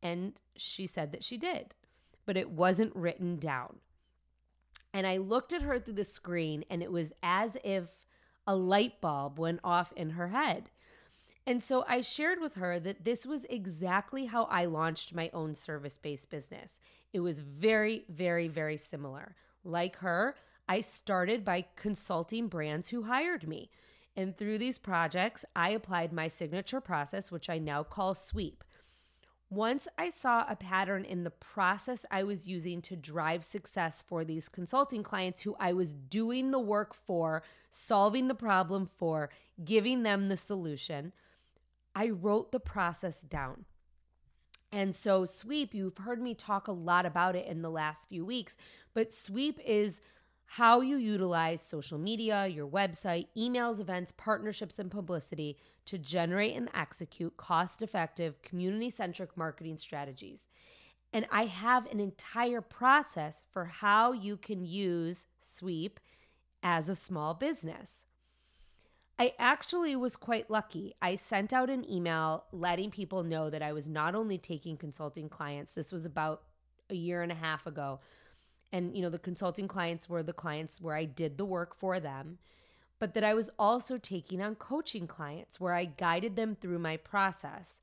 And 0.00 0.34
she 0.54 0.86
said 0.86 1.10
that 1.10 1.24
she 1.24 1.36
did 1.36 1.74
but 2.26 2.36
it 2.36 2.50
wasn't 2.50 2.94
written 2.94 3.36
down. 3.36 3.76
And 4.92 5.06
I 5.06 5.16
looked 5.16 5.52
at 5.52 5.62
her 5.62 5.78
through 5.78 5.94
the 5.94 6.04
screen, 6.04 6.64
and 6.70 6.82
it 6.82 6.92
was 6.92 7.12
as 7.22 7.56
if 7.64 7.84
a 8.46 8.54
light 8.54 9.00
bulb 9.00 9.38
went 9.38 9.60
off 9.64 9.92
in 9.96 10.10
her 10.10 10.28
head. 10.28 10.70
And 11.46 11.62
so 11.62 11.84
I 11.88 12.00
shared 12.00 12.40
with 12.40 12.54
her 12.54 12.80
that 12.80 13.04
this 13.04 13.26
was 13.26 13.44
exactly 13.44 14.26
how 14.26 14.44
I 14.44 14.64
launched 14.64 15.14
my 15.14 15.30
own 15.34 15.54
service 15.54 15.98
based 15.98 16.30
business. 16.30 16.80
It 17.12 17.20
was 17.20 17.40
very, 17.40 18.04
very, 18.08 18.48
very 18.48 18.76
similar. 18.76 19.36
Like 19.62 19.96
her, 19.96 20.36
I 20.68 20.80
started 20.80 21.44
by 21.44 21.66
consulting 21.76 22.48
brands 22.48 22.88
who 22.88 23.02
hired 23.02 23.46
me. 23.46 23.70
And 24.16 24.36
through 24.36 24.58
these 24.58 24.78
projects, 24.78 25.44
I 25.54 25.70
applied 25.70 26.12
my 26.12 26.28
signature 26.28 26.80
process, 26.80 27.30
which 27.30 27.50
I 27.50 27.58
now 27.58 27.82
call 27.82 28.14
SWEEP. 28.14 28.62
Once 29.50 29.86
I 29.96 30.10
saw 30.10 30.44
a 30.48 30.56
pattern 30.56 31.04
in 31.04 31.22
the 31.22 31.30
process 31.30 32.04
I 32.10 32.24
was 32.24 32.46
using 32.46 32.82
to 32.82 32.96
drive 32.96 33.44
success 33.44 34.02
for 34.06 34.24
these 34.24 34.48
consulting 34.48 35.02
clients 35.02 35.42
who 35.42 35.54
I 35.60 35.72
was 35.72 35.92
doing 35.92 36.50
the 36.50 36.58
work 36.58 36.94
for, 36.94 37.42
solving 37.70 38.28
the 38.28 38.34
problem 38.34 38.88
for, 38.96 39.30
giving 39.64 40.02
them 40.02 40.28
the 40.28 40.36
solution, 40.36 41.12
I 41.94 42.08
wrote 42.10 42.52
the 42.52 42.60
process 42.60 43.20
down. 43.20 43.64
And 44.72 44.96
so, 44.96 45.24
sweep, 45.24 45.72
you've 45.72 45.98
heard 45.98 46.20
me 46.20 46.34
talk 46.34 46.66
a 46.66 46.72
lot 46.72 47.06
about 47.06 47.36
it 47.36 47.46
in 47.46 47.62
the 47.62 47.70
last 47.70 48.08
few 48.08 48.24
weeks, 48.24 48.56
but 48.92 49.12
sweep 49.12 49.60
is 49.64 50.00
how 50.46 50.80
you 50.80 50.96
utilize 50.96 51.60
social 51.60 51.98
media, 51.98 52.46
your 52.46 52.66
website, 52.66 53.26
emails, 53.36 53.80
events, 53.80 54.12
partnerships, 54.16 54.78
and 54.78 54.90
publicity 54.90 55.56
to 55.86 55.98
generate 55.98 56.54
and 56.54 56.68
execute 56.74 57.36
cost 57.36 57.82
effective, 57.82 58.40
community 58.42 58.90
centric 58.90 59.36
marketing 59.36 59.76
strategies. 59.76 60.48
And 61.12 61.26
I 61.30 61.46
have 61.46 61.86
an 61.90 62.00
entire 62.00 62.60
process 62.60 63.44
for 63.52 63.64
how 63.64 64.12
you 64.12 64.36
can 64.36 64.64
use 64.64 65.26
Sweep 65.42 66.00
as 66.62 66.88
a 66.88 66.96
small 66.96 67.34
business. 67.34 68.06
I 69.18 69.32
actually 69.38 69.94
was 69.94 70.16
quite 70.16 70.50
lucky. 70.50 70.94
I 71.00 71.14
sent 71.14 71.52
out 71.52 71.70
an 71.70 71.88
email 71.88 72.44
letting 72.50 72.90
people 72.90 73.22
know 73.22 73.48
that 73.48 73.62
I 73.62 73.72
was 73.72 73.86
not 73.86 74.16
only 74.16 74.38
taking 74.38 74.76
consulting 74.76 75.28
clients, 75.28 75.70
this 75.72 75.92
was 75.92 76.04
about 76.04 76.42
a 76.90 76.94
year 76.94 77.22
and 77.22 77.30
a 77.30 77.36
half 77.36 77.66
ago. 77.66 78.00
And, 78.74 78.96
you 78.96 79.02
know, 79.02 79.10
the 79.10 79.18
consulting 79.18 79.68
clients 79.68 80.08
were 80.08 80.22
the 80.22 80.32
clients 80.32 80.80
where 80.80 80.96
I 80.96 81.04
did 81.04 81.38
the 81.38 81.44
work 81.44 81.78
for 81.78 82.00
them 82.00 82.38
but 82.98 83.12
that 83.12 83.24
I 83.24 83.34
was 83.34 83.50
also 83.58 83.98
taking 83.98 84.40
on 84.40 84.54
coaching 84.54 85.06
clients 85.06 85.60
where 85.60 85.74
I 85.74 85.84
guided 85.84 86.36
them 86.36 86.56
through 86.58 86.78
my 86.78 86.96
process. 86.96 87.80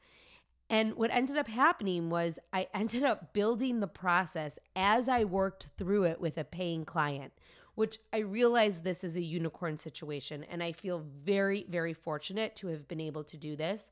And 0.69 0.95
what 0.95 1.11
ended 1.11 1.37
up 1.37 1.47
happening 1.47 2.09
was 2.09 2.39
I 2.53 2.67
ended 2.73 3.03
up 3.03 3.33
building 3.33 3.79
the 3.79 3.87
process 3.87 4.57
as 4.75 5.09
I 5.09 5.23
worked 5.25 5.67
through 5.77 6.05
it 6.05 6.19
with 6.19 6.37
a 6.37 6.43
paying 6.43 6.85
client, 6.85 7.33
which 7.75 7.99
I 8.13 8.19
realize 8.19 8.81
this 8.81 9.03
is 9.03 9.15
a 9.15 9.21
unicorn 9.21 9.77
situation. 9.77 10.43
And 10.45 10.63
I 10.63 10.71
feel 10.71 11.05
very, 11.23 11.65
very 11.69 11.93
fortunate 11.93 12.55
to 12.55 12.67
have 12.69 12.87
been 12.87 13.01
able 13.01 13.23
to 13.25 13.37
do 13.37 13.55
this. 13.55 13.91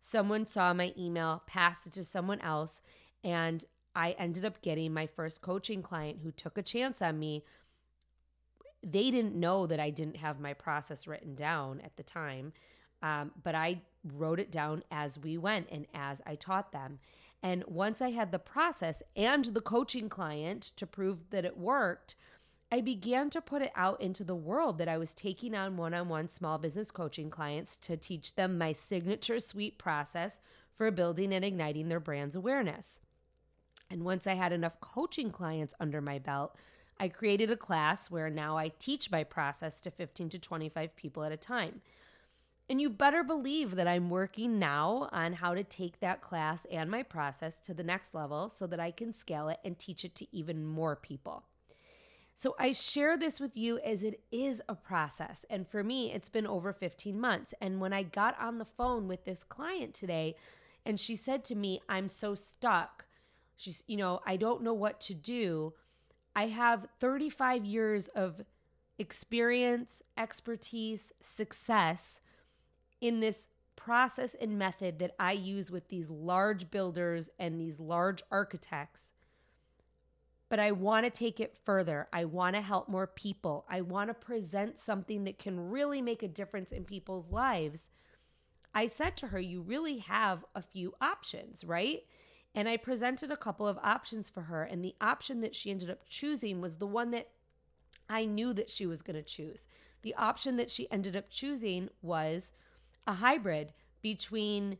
Someone 0.00 0.46
saw 0.46 0.72
my 0.72 0.92
email, 0.98 1.42
passed 1.46 1.86
it 1.86 1.92
to 1.94 2.04
someone 2.04 2.40
else, 2.40 2.80
and 3.22 3.64
I 3.96 4.10
ended 4.12 4.44
up 4.44 4.62
getting 4.62 4.92
my 4.92 5.06
first 5.06 5.40
coaching 5.40 5.82
client 5.82 6.18
who 6.22 6.30
took 6.30 6.58
a 6.58 6.62
chance 6.62 7.02
on 7.02 7.18
me 7.18 7.44
they 8.82 9.10
didn't 9.10 9.34
know 9.34 9.66
that 9.66 9.80
I 9.80 9.90
didn't 9.90 10.16
have 10.16 10.38
my 10.38 10.54
process 10.54 11.08
written 11.08 11.34
down 11.34 11.80
at 11.80 11.96
the 11.96 12.04
time. 12.04 12.52
Um, 13.02 13.32
but 13.42 13.54
I 13.54 13.82
wrote 14.14 14.38
it 14.38 14.52
down 14.52 14.84
as 14.90 15.18
we 15.18 15.36
went 15.36 15.68
and 15.70 15.86
as 15.92 16.20
I 16.24 16.36
taught 16.36 16.72
them. 16.72 17.00
And 17.42 17.64
once 17.66 18.00
I 18.00 18.10
had 18.10 18.32
the 18.32 18.38
process 18.38 19.02
and 19.16 19.46
the 19.46 19.60
coaching 19.60 20.08
client 20.08 20.72
to 20.76 20.86
prove 20.86 21.30
that 21.30 21.44
it 21.44 21.58
worked, 21.58 22.14
I 22.70 22.80
began 22.80 23.28
to 23.30 23.40
put 23.40 23.62
it 23.62 23.72
out 23.76 24.00
into 24.00 24.24
the 24.24 24.34
world 24.34 24.78
that 24.78 24.88
I 24.88 24.98
was 24.98 25.12
taking 25.12 25.54
on 25.54 25.76
one 25.76 25.94
on 25.94 26.08
one 26.08 26.28
small 26.28 26.58
business 26.58 26.90
coaching 26.90 27.30
clients 27.30 27.76
to 27.82 27.96
teach 27.96 28.34
them 28.34 28.58
my 28.58 28.72
signature 28.72 29.40
SWEEP 29.40 29.78
process 29.78 30.38
for 30.74 30.90
building 30.90 31.32
and 31.32 31.44
igniting 31.44 31.88
their 31.88 32.00
brand's 32.00 32.36
awareness. 32.36 33.00
And 33.90 34.04
once 34.04 34.26
I 34.26 34.34
had 34.34 34.52
enough 34.52 34.80
coaching 34.80 35.30
clients 35.30 35.74
under 35.80 36.00
my 36.00 36.18
belt, 36.18 36.56
I 36.98 37.08
created 37.08 37.50
a 37.50 37.56
class 37.56 38.10
where 38.10 38.30
now 38.30 38.56
I 38.56 38.72
teach 38.78 39.10
my 39.10 39.22
process 39.22 39.80
to 39.80 39.90
15 39.90 40.30
to 40.30 40.38
25 40.38 40.96
people 40.96 41.24
at 41.24 41.32
a 41.32 41.36
time. 41.36 41.82
And 42.68 42.80
you 42.80 42.90
better 42.90 43.22
believe 43.22 43.76
that 43.76 43.86
I'm 43.86 44.10
working 44.10 44.58
now 44.58 45.08
on 45.12 45.34
how 45.34 45.54
to 45.54 45.62
take 45.62 46.00
that 46.00 46.20
class 46.20 46.64
and 46.70 46.90
my 46.90 47.02
process 47.04 47.58
to 47.60 47.74
the 47.74 47.84
next 47.84 48.12
level 48.12 48.48
so 48.48 48.66
that 48.66 48.80
I 48.80 48.90
can 48.90 49.12
scale 49.12 49.48
it 49.48 49.58
and 49.64 49.78
teach 49.78 50.04
it 50.04 50.16
to 50.16 50.36
even 50.36 50.66
more 50.66 50.96
people. 50.96 51.44
So 52.34 52.54
I 52.58 52.72
share 52.72 53.16
this 53.16 53.40
with 53.40 53.56
you 53.56 53.78
as 53.78 54.02
it 54.02 54.20
is 54.30 54.60
a 54.68 54.74
process. 54.74 55.46
And 55.48 55.66
for 55.66 55.82
me, 55.82 56.12
it's 56.12 56.28
been 56.28 56.46
over 56.46 56.72
15 56.72 57.18
months. 57.18 57.54
And 57.62 57.80
when 57.80 57.92
I 57.92 58.02
got 58.02 58.38
on 58.38 58.58
the 58.58 58.66
phone 58.66 59.08
with 59.08 59.24
this 59.24 59.42
client 59.44 59.94
today, 59.94 60.34
and 60.84 61.00
she 61.00 61.16
said 61.16 61.44
to 61.46 61.54
me, 61.54 61.80
I'm 61.88 62.08
so 62.08 62.34
stuck. 62.34 63.05
She's, 63.56 63.82
you 63.86 63.96
know, 63.96 64.20
I 64.26 64.36
don't 64.36 64.62
know 64.62 64.74
what 64.74 65.00
to 65.02 65.14
do. 65.14 65.72
I 66.34 66.48
have 66.48 66.86
35 67.00 67.64
years 67.64 68.08
of 68.08 68.42
experience, 68.98 70.02
expertise, 70.16 71.12
success 71.20 72.20
in 73.00 73.20
this 73.20 73.48
process 73.74 74.34
and 74.34 74.58
method 74.58 74.98
that 74.98 75.14
I 75.18 75.32
use 75.32 75.70
with 75.70 75.88
these 75.88 76.10
large 76.10 76.70
builders 76.70 77.28
and 77.38 77.60
these 77.60 77.78
large 77.78 78.22
architects. 78.30 79.12
But 80.48 80.60
I 80.60 80.72
want 80.72 81.04
to 81.04 81.10
take 81.10 81.40
it 81.40 81.56
further. 81.64 82.08
I 82.12 82.24
want 82.24 82.54
to 82.56 82.62
help 82.62 82.88
more 82.88 83.06
people. 83.06 83.64
I 83.68 83.80
want 83.80 84.10
to 84.10 84.14
present 84.14 84.78
something 84.78 85.24
that 85.24 85.38
can 85.38 85.70
really 85.70 86.00
make 86.00 86.22
a 86.22 86.28
difference 86.28 86.72
in 86.72 86.84
people's 86.84 87.30
lives. 87.30 87.88
I 88.74 88.86
said 88.86 89.16
to 89.18 89.28
her, 89.28 89.40
You 89.40 89.60
really 89.60 89.98
have 89.98 90.44
a 90.54 90.62
few 90.62 90.94
options, 91.00 91.64
right? 91.64 92.02
And 92.56 92.68
I 92.68 92.78
presented 92.78 93.30
a 93.30 93.36
couple 93.36 93.68
of 93.68 93.78
options 93.82 94.30
for 94.30 94.40
her. 94.40 94.64
And 94.64 94.82
the 94.82 94.96
option 95.00 95.40
that 95.42 95.54
she 95.54 95.70
ended 95.70 95.90
up 95.90 96.00
choosing 96.08 96.62
was 96.62 96.76
the 96.76 96.86
one 96.86 97.10
that 97.10 97.28
I 98.08 98.24
knew 98.24 98.54
that 98.54 98.70
she 98.70 98.86
was 98.86 99.02
going 99.02 99.16
to 99.16 99.22
choose. 99.22 99.68
The 100.02 100.14
option 100.14 100.56
that 100.56 100.70
she 100.70 100.90
ended 100.90 101.16
up 101.16 101.28
choosing 101.28 101.90
was 102.00 102.52
a 103.06 103.12
hybrid 103.12 103.74
between 104.00 104.78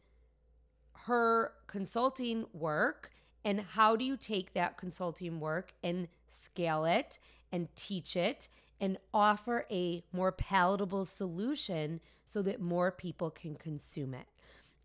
her 0.95 1.53
consulting 1.67 2.47
work 2.53 3.11
and 3.45 3.61
how 3.61 3.95
do 3.95 4.05
you 4.05 4.17
take 4.17 4.55
that 4.55 4.79
consulting 4.79 5.39
work 5.39 5.73
and 5.85 6.09
scale 6.31 6.85
it 6.85 7.19
and 7.53 7.69
teach 7.77 8.17
it 8.17 8.49
and 8.81 8.99
offer 9.15 9.67
a 9.71 10.03
more 10.13 10.33
palatable 10.33 11.05
solution 11.05 12.01
so 12.25 12.43
that 12.43 12.61
more 12.61 12.91
people 12.91 13.31
can 13.31 13.55
consume 13.55 14.15
it. 14.15 14.27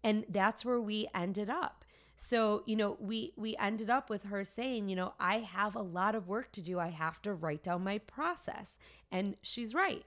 And 0.03 0.25
that's 0.29 0.65
where 0.65 0.79
we 0.79 1.07
ended 1.15 1.49
up. 1.49 1.80
So, 2.23 2.61
you 2.67 2.75
know, 2.75 2.97
we 2.99 3.33
we 3.35 3.57
ended 3.57 3.89
up 3.89 4.11
with 4.11 4.23
her 4.25 4.45
saying, 4.45 4.87
you 4.87 4.95
know, 4.95 5.13
I 5.19 5.39
have 5.39 5.75
a 5.75 5.81
lot 5.81 6.13
of 6.13 6.27
work 6.27 6.51
to 6.51 6.61
do. 6.61 6.79
I 6.79 6.89
have 6.89 7.19
to 7.23 7.33
write 7.33 7.63
down 7.63 7.83
my 7.83 7.97
process. 7.97 8.77
And 9.11 9.35
she's 9.41 9.73
right. 9.73 10.05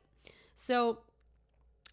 So, 0.54 1.00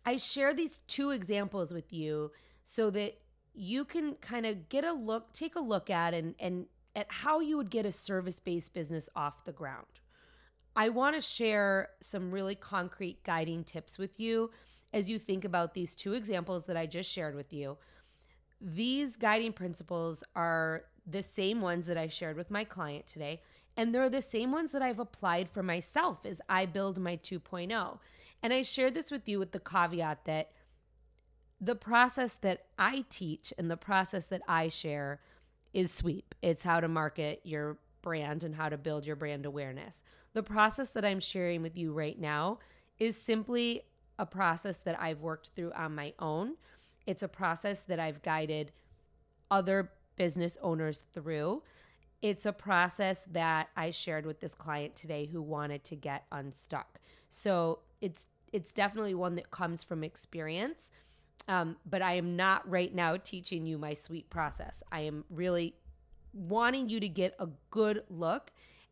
I 0.05 0.17
share 0.17 0.53
these 0.53 0.79
two 0.87 1.09
examples 1.09 1.73
with 1.73 1.91
you 1.91 2.31
so 2.65 2.91
that 2.91 3.17
you 3.55 3.83
can 3.83 4.13
kind 4.21 4.45
of 4.45 4.69
get 4.69 4.83
a 4.85 4.93
look, 4.93 5.33
take 5.33 5.55
a 5.55 5.59
look 5.59 5.89
at 5.89 6.13
and 6.13 6.35
and 6.39 6.67
at 6.95 7.07
how 7.09 7.39
you 7.39 7.57
would 7.57 7.71
get 7.71 7.87
a 7.87 7.91
service-based 7.91 8.75
business 8.75 9.09
off 9.15 9.43
the 9.43 9.51
ground. 9.51 9.87
I 10.75 10.89
want 10.89 11.15
to 11.15 11.21
share 11.21 11.89
some 11.99 12.31
really 12.31 12.55
concrete 12.55 13.23
guiding 13.23 13.63
tips 13.63 13.97
with 13.97 14.19
you 14.19 14.51
as 14.93 15.09
you 15.09 15.17
think 15.17 15.45
about 15.45 15.73
these 15.73 15.95
two 15.95 16.13
examples 16.13 16.65
that 16.65 16.77
I 16.77 16.85
just 16.85 17.09
shared 17.09 17.35
with 17.35 17.51
you. 17.51 17.77
These 18.61 19.17
guiding 19.17 19.53
principles 19.53 20.23
are 20.35 20.83
the 21.07 21.23
same 21.23 21.61
ones 21.61 21.87
that 21.87 21.97
I 21.97 22.07
shared 22.07 22.37
with 22.37 22.51
my 22.51 22.63
client 22.63 23.07
today, 23.07 23.41
and 23.75 23.93
they're 23.93 24.09
the 24.09 24.21
same 24.21 24.51
ones 24.51 24.71
that 24.71 24.83
I've 24.83 24.99
applied 24.99 25.49
for 25.49 25.63
myself 25.63 26.25
as 26.25 26.41
I 26.47 26.67
build 26.67 26.99
my 26.99 27.17
2.0. 27.17 27.97
And 28.43 28.53
I 28.53 28.61
share 28.61 28.91
this 28.91 29.09
with 29.09 29.27
you 29.27 29.39
with 29.39 29.51
the 29.51 29.59
caveat 29.59 30.25
that 30.25 30.51
the 31.59 31.75
process 31.75 32.33
that 32.35 32.65
I 32.77 33.05
teach 33.09 33.53
and 33.57 33.69
the 33.69 33.77
process 33.77 34.25
that 34.27 34.41
I 34.47 34.69
share 34.69 35.19
is 35.73 35.91
sweep. 35.91 36.35
It's 36.41 36.63
how 36.63 36.79
to 36.79 36.87
market 36.87 37.41
your 37.43 37.77
brand 38.01 38.43
and 38.43 38.55
how 38.55 38.69
to 38.69 38.77
build 38.77 39.05
your 39.05 39.15
brand 39.15 39.45
awareness. 39.45 40.01
The 40.33 40.43
process 40.43 40.89
that 40.91 41.05
I'm 41.05 41.19
sharing 41.19 41.61
with 41.61 41.77
you 41.77 41.93
right 41.93 42.19
now 42.19 42.59
is 42.99 43.15
simply 43.15 43.83
a 44.17 44.25
process 44.25 44.79
that 44.79 44.99
I've 44.99 45.21
worked 45.21 45.51
through 45.55 45.71
on 45.73 45.95
my 45.95 46.13
own. 46.19 46.55
It's 47.05 47.23
a 47.23 47.27
process 47.27 47.81
that 47.83 47.99
I've 47.99 48.21
guided 48.21 48.71
other 49.49 49.91
business 50.15 50.57
owners 50.61 51.03
through. 51.13 51.63
It's 52.21 52.45
a 52.45 52.53
process 52.53 53.23
that 53.31 53.69
I 53.75 53.91
shared 53.91 54.25
with 54.25 54.39
this 54.39 54.53
client 54.53 54.95
today 54.95 55.25
who 55.25 55.41
wanted 55.41 55.83
to 55.85 55.95
get 55.95 56.25
unstuck. 56.31 56.99
So 57.31 57.79
it's 58.01 58.27
it's 58.53 58.71
definitely 58.71 59.15
one 59.15 59.35
that 59.35 59.49
comes 59.49 59.81
from 59.81 60.03
experience. 60.03 60.91
Um, 61.47 61.77
but 61.89 62.01
I 62.01 62.13
am 62.13 62.35
not 62.35 62.69
right 62.69 62.93
now 62.93 63.17
teaching 63.17 63.65
you 63.65 63.77
my 63.77 63.93
SWEEP 63.93 64.29
process. 64.29 64.83
I 64.91 65.01
am 65.01 65.23
really 65.29 65.73
wanting 66.33 66.89
you 66.89 66.99
to 66.99 67.09
get 67.09 67.35
a 67.39 67.47
good 67.71 68.03
look 68.09 68.51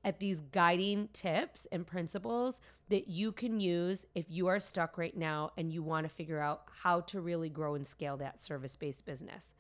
at 0.10 0.20
these 0.20 0.42
guiding 0.52 1.08
tips 1.14 1.68
and 1.72 1.86
principles 1.86 2.60
that 2.90 3.08
you 3.08 3.32
can 3.32 3.60
use 3.60 4.08
if 4.16 4.26
you 4.28 4.48
are 4.48 4.60
stuck 4.60 4.98
right 4.98 5.16
now 5.16 5.52
and 5.56 5.72
you 5.72 5.84
want 5.84 6.04
to 6.04 6.10
figure 6.10 6.40
out 6.40 6.64
how 6.82 7.00
to 7.02 7.22
really 7.22 7.48
grow 7.48 7.76
and 7.76 7.86
scale 7.86 8.18
that 8.18 8.44
service 8.44 8.76
based 8.76 9.06
business. 9.06 9.54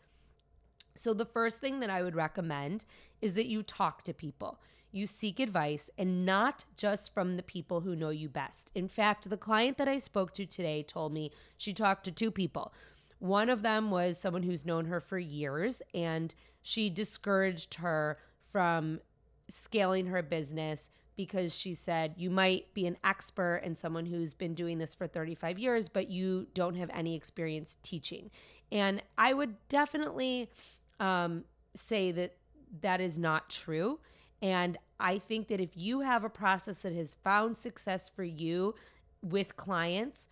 So, 0.95 1.13
the 1.13 1.23
first 1.23 1.61
thing 1.61 1.79
that 1.81 1.91
I 1.91 2.01
would 2.01 2.15
recommend 2.15 2.85
is 3.21 3.35
that 3.35 3.45
you 3.45 3.61
talk 3.61 4.03
to 4.05 4.13
people. 4.13 4.59
You 4.91 5.05
seek 5.05 5.39
advice 5.39 5.91
and 5.99 6.25
not 6.25 6.65
just 6.75 7.13
from 7.13 7.37
the 7.37 7.43
people 7.43 7.81
who 7.81 7.95
know 7.95 8.09
you 8.09 8.27
best. 8.27 8.71
In 8.73 8.87
fact, 8.87 9.29
the 9.29 9.37
client 9.37 9.77
that 9.77 9.87
I 9.87 9.99
spoke 9.99 10.33
to 10.33 10.47
today 10.47 10.81
told 10.81 11.13
me 11.13 11.31
she 11.57 11.73
talked 11.73 12.05
to 12.05 12.11
two 12.11 12.31
people. 12.31 12.73
One 13.19 13.51
of 13.51 13.61
them 13.61 13.91
was 13.91 14.17
someone 14.17 14.41
who's 14.41 14.65
known 14.65 14.85
her 14.85 14.99
for 14.99 15.19
years 15.19 15.83
and 15.93 16.33
she 16.63 16.89
discouraged 16.89 17.75
her 17.75 18.17
from 18.51 18.99
scaling 19.49 20.07
her 20.07 20.21
business 20.21 20.89
because 21.15 21.57
she 21.57 21.73
said 21.73 22.13
you 22.17 22.29
might 22.29 22.73
be 22.73 22.87
an 22.87 22.97
expert 23.03 23.61
and 23.63 23.77
someone 23.77 24.05
who's 24.05 24.33
been 24.33 24.53
doing 24.53 24.77
this 24.77 24.95
for 24.95 25.07
35 25.07 25.59
years 25.59 25.89
but 25.89 26.09
you 26.09 26.47
don't 26.53 26.75
have 26.75 26.89
any 26.93 27.15
experience 27.15 27.77
teaching. 27.83 28.29
And 28.71 29.01
i 29.17 29.33
would 29.33 29.55
definitely 29.67 30.49
um, 30.99 31.43
say 31.75 32.11
that 32.11 32.35
that 32.81 33.01
is 33.01 33.17
not 33.17 33.49
true. 33.49 33.99
And 34.41 34.77
i 34.99 35.17
think 35.17 35.47
that 35.47 35.59
if 35.59 35.75
you 35.75 36.01
have 36.01 36.23
a 36.23 36.29
process 36.29 36.79
that 36.79 36.93
has 36.93 37.15
found 37.23 37.57
success 37.57 38.09
for 38.09 38.23
you 38.23 38.75
with 39.21 39.57
clients 39.57 40.27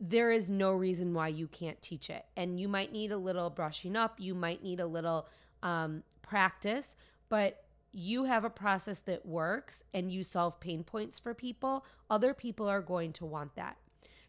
there 0.00 0.30
is 0.30 0.48
no 0.48 0.72
reason 0.72 1.12
why 1.12 1.28
you 1.28 1.48
can't 1.48 1.80
teach 1.82 2.08
it. 2.10 2.24
And 2.36 2.60
you 2.60 2.68
might 2.68 2.92
need 2.92 3.10
a 3.10 3.16
little 3.16 3.50
brushing 3.50 3.96
up, 3.96 4.14
you 4.18 4.34
might 4.34 4.62
need 4.62 4.80
a 4.80 4.86
little 4.86 5.26
um, 5.62 6.02
practice, 6.22 6.94
but 7.28 7.64
you 7.92 8.24
have 8.24 8.44
a 8.44 8.50
process 8.50 8.98
that 9.00 9.26
works 9.26 9.82
and 9.94 10.12
you 10.12 10.22
solve 10.22 10.60
pain 10.60 10.84
points 10.84 11.18
for 11.18 11.34
people, 11.34 11.84
other 12.10 12.34
people 12.34 12.68
are 12.68 12.82
going 12.82 13.12
to 13.14 13.24
want 13.24 13.54
that. 13.56 13.76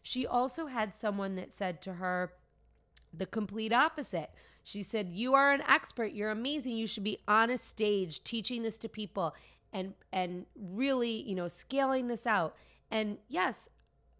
She 0.02 0.26
also 0.26 0.66
had 0.66 0.94
someone 0.94 1.34
that 1.36 1.52
said 1.52 1.82
to 1.82 1.94
her 1.94 2.32
the 3.12 3.26
complete 3.26 3.72
opposite. 3.72 4.30
She 4.62 4.82
said, 4.82 5.08
"You 5.08 5.34
are 5.34 5.52
an 5.52 5.62
expert. 5.62 6.12
You're 6.12 6.30
amazing. 6.30 6.76
You 6.76 6.86
should 6.86 7.04
be 7.04 7.18
on 7.26 7.50
a 7.50 7.58
stage 7.58 8.22
teaching 8.24 8.62
this 8.62 8.78
to 8.78 8.88
people 8.88 9.34
and 9.72 9.94
and 10.12 10.46
really, 10.54 11.22
you 11.22 11.34
know, 11.34 11.48
scaling 11.48 12.08
this 12.08 12.26
out." 12.26 12.56
And 12.90 13.18
yes, 13.28 13.68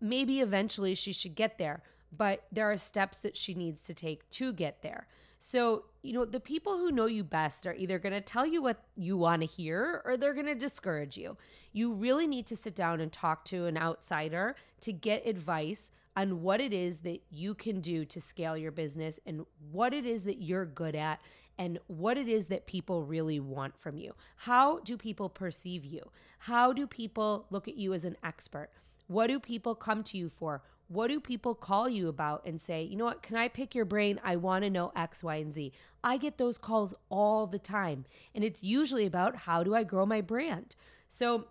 maybe 0.00 0.40
eventually 0.40 0.94
she 0.94 1.12
should 1.12 1.34
get 1.34 1.58
there, 1.58 1.82
but 2.12 2.46
there 2.52 2.70
are 2.70 2.76
steps 2.76 3.18
that 3.18 3.36
she 3.36 3.54
needs 3.54 3.84
to 3.84 3.94
take 3.94 4.28
to 4.30 4.52
get 4.52 4.82
there. 4.82 5.06
So, 5.42 5.84
you 6.02 6.12
know, 6.12 6.26
the 6.26 6.38
people 6.38 6.76
who 6.76 6.92
know 6.92 7.06
you 7.06 7.24
best 7.24 7.66
are 7.66 7.74
either 7.74 7.98
going 7.98 8.12
to 8.12 8.20
tell 8.20 8.46
you 8.46 8.62
what 8.62 8.84
you 8.94 9.16
want 9.16 9.40
to 9.40 9.46
hear 9.46 10.02
or 10.04 10.18
they're 10.18 10.34
going 10.34 10.44
to 10.46 10.54
discourage 10.54 11.16
you. 11.16 11.36
You 11.72 11.94
really 11.94 12.26
need 12.26 12.46
to 12.48 12.56
sit 12.56 12.76
down 12.76 13.00
and 13.00 13.10
talk 13.10 13.46
to 13.46 13.64
an 13.64 13.78
outsider 13.78 14.54
to 14.82 14.92
get 14.92 15.26
advice 15.26 15.90
on 16.14 16.42
what 16.42 16.60
it 16.60 16.74
is 16.74 16.98
that 17.00 17.22
you 17.30 17.54
can 17.54 17.80
do 17.80 18.04
to 18.04 18.20
scale 18.20 18.54
your 18.54 18.70
business 18.70 19.18
and 19.24 19.46
what 19.72 19.94
it 19.94 20.04
is 20.04 20.24
that 20.24 20.42
you're 20.42 20.66
good 20.66 20.94
at 20.94 21.20
and 21.58 21.78
what 21.86 22.18
it 22.18 22.28
is 22.28 22.46
that 22.46 22.66
people 22.66 23.04
really 23.04 23.40
want 23.40 23.74
from 23.78 23.96
you. 23.96 24.14
How 24.36 24.80
do 24.80 24.98
people 24.98 25.30
perceive 25.30 25.86
you? 25.86 26.02
How 26.38 26.74
do 26.74 26.86
people 26.86 27.46
look 27.50 27.66
at 27.66 27.76
you 27.76 27.94
as 27.94 28.04
an 28.04 28.16
expert? 28.22 28.68
What 29.06 29.28
do 29.28 29.40
people 29.40 29.74
come 29.74 30.02
to 30.04 30.18
you 30.18 30.28
for? 30.28 30.62
What 30.90 31.06
do 31.06 31.20
people 31.20 31.54
call 31.54 31.88
you 31.88 32.08
about 32.08 32.44
and 32.44 32.60
say, 32.60 32.82
you 32.82 32.96
know 32.96 33.04
what, 33.04 33.22
can 33.22 33.36
I 33.36 33.46
pick 33.46 33.76
your 33.76 33.84
brain? 33.84 34.20
I 34.24 34.34
want 34.34 34.64
to 34.64 34.70
know 34.70 34.90
X, 34.96 35.22
Y, 35.22 35.36
and 35.36 35.52
Z. 35.52 35.72
I 36.02 36.16
get 36.16 36.36
those 36.36 36.58
calls 36.58 36.94
all 37.10 37.46
the 37.46 37.60
time. 37.60 38.06
And 38.34 38.42
it's 38.42 38.64
usually 38.64 39.06
about 39.06 39.36
how 39.36 39.62
do 39.62 39.72
I 39.72 39.84
grow 39.84 40.04
my 40.04 40.20
brand? 40.20 40.74
So 41.08 41.44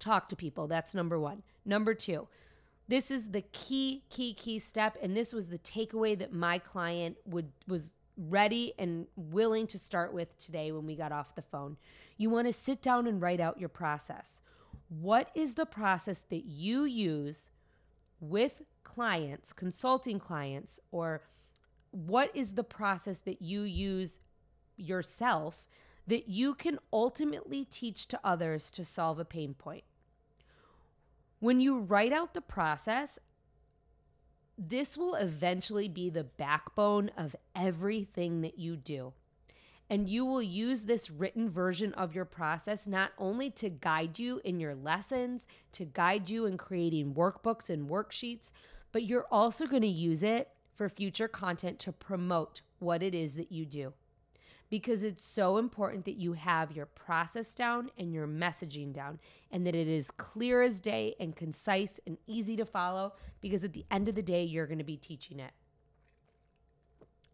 talk 0.00 0.26
to 0.30 0.36
people. 0.36 0.68
That's 0.68 0.94
number 0.94 1.20
one. 1.20 1.42
Number 1.66 1.92
two, 1.92 2.28
this 2.88 3.10
is 3.10 3.28
the 3.28 3.42
key, 3.52 4.04
key, 4.08 4.32
key 4.32 4.58
step. 4.58 4.96
And 5.02 5.14
this 5.14 5.34
was 5.34 5.48
the 5.48 5.58
takeaway 5.58 6.18
that 6.18 6.32
my 6.32 6.58
client 6.58 7.18
would 7.26 7.52
was 7.68 7.92
ready 8.16 8.72
and 8.78 9.06
willing 9.16 9.66
to 9.66 9.78
start 9.78 10.14
with 10.14 10.38
today 10.38 10.72
when 10.72 10.86
we 10.86 10.96
got 10.96 11.12
off 11.12 11.34
the 11.34 11.42
phone. 11.42 11.76
You 12.16 12.30
want 12.30 12.46
to 12.46 12.54
sit 12.54 12.80
down 12.80 13.06
and 13.06 13.20
write 13.20 13.40
out 13.40 13.60
your 13.60 13.68
process. 13.68 14.40
What 14.88 15.30
is 15.34 15.54
the 15.54 15.66
process 15.66 16.22
that 16.30 16.46
you 16.46 16.84
use 16.84 17.50
with 18.22 18.62
clients, 18.84 19.52
consulting 19.52 20.18
clients, 20.20 20.78
or 20.92 21.22
what 21.90 22.30
is 22.34 22.52
the 22.52 22.64
process 22.64 23.18
that 23.18 23.42
you 23.42 23.62
use 23.62 24.20
yourself 24.76 25.64
that 26.06 26.28
you 26.28 26.54
can 26.54 26.78
ultimately 26.92 27.64
teach 27.64 28.06
to 28.08 28.20
others 28.24 28.70
to 28.70 28.84
solve 28.84 29.18
a 29.18 29.24
pain 29.24 29.54
point? 29.54 29.84
When 31.40 31.60
you 31.60 31.80
write 31.80 32.12
out 32.12 32.32
the 32.32 32.40
process, 32.40 33.18
this 34.56 34.96
will 34.96 35.16
eventually 35.16 35.88
be 35.88 36.08
the 36.08 36.24
backbone 36.24 37.10
of 37.16 37.34
everything 37.56 38.42
that 38.42 38.58
you 38.58 38.76
do. 38.76 39.12
And 39.92 40.08
you 40.08 40.24
will 40.24 40.42
use 40.42 40.80
this 40.80 41.10
written 41.10 41.50
version 41.50 41.92
of 41.92 42.14
your 42.14 42.24
process 42.24 42.86
not 42.86 43.10
only 43.18 43.50
to 43.50 43.68
guide 43.68 44.18
you 44.18 44.40
in 44.42 44.58
your 44.58 44.74
lessons, 44.74 45.46
to 45.72 45.84
guide 45.84 46.30
you 46.30 46.46
in 46.46 46.56
creating 46.56 47.12
workbooks 47.12 47.68
and 47.68 47.90
worksheets, 47.90 48.52
but 48.90 49.02
you're 49.02 49.26
also 49.30 49.66
going 49.66 49.82
to 49.82 49.88
use 49.88 50.22
it 50.22 50.48
for 50.74 50.88
future 50.88 51.28
content 51.28 51.78
to 51.80 51.92
promote 51.92 52.62
what 52.78 53.02
it 53.02 53.14
is 53.14 53.34
that 53.34 53.52
you 53.52 53.66
do. 53.66 53.92
Because 54.70 55.02
it's 55.02 55.22
so 55.22 55.58
important 55.58 56.06
that 56.06 56.16
you 56.16 56.32
have 56.32 56.72
your 56.72 56.86
process 56.86 57.52
down 57.52 57.90
and 57.98 58.14
your 58.14 58.26
messaging 58.26 58.94
down, 58.94 59.20
and 59.50 59.66
that 59.66 59.74
it 59.74 59.88
is 59.88 60.10
clear 60.10 60.62
as 60.62 60.80
day 60.80 61.14
and 61.20 61.36
concise 61.36 62.00
and 62.06 62.16
easy 62.26 62.56
to 62.56 62.64
follow. 62.64 63.12
Because 63.42 63.62
at 63.62 63.74
the 63.74 63.84
end 63.90 64.08
of 64.08 64.14
the 64.14 64.22
day, 64.22 64.42
you're 64.42 64.66
to 64.66 64.84
be 64.84 64.96
teaching 64.96 65.38
it. 65.38 65.50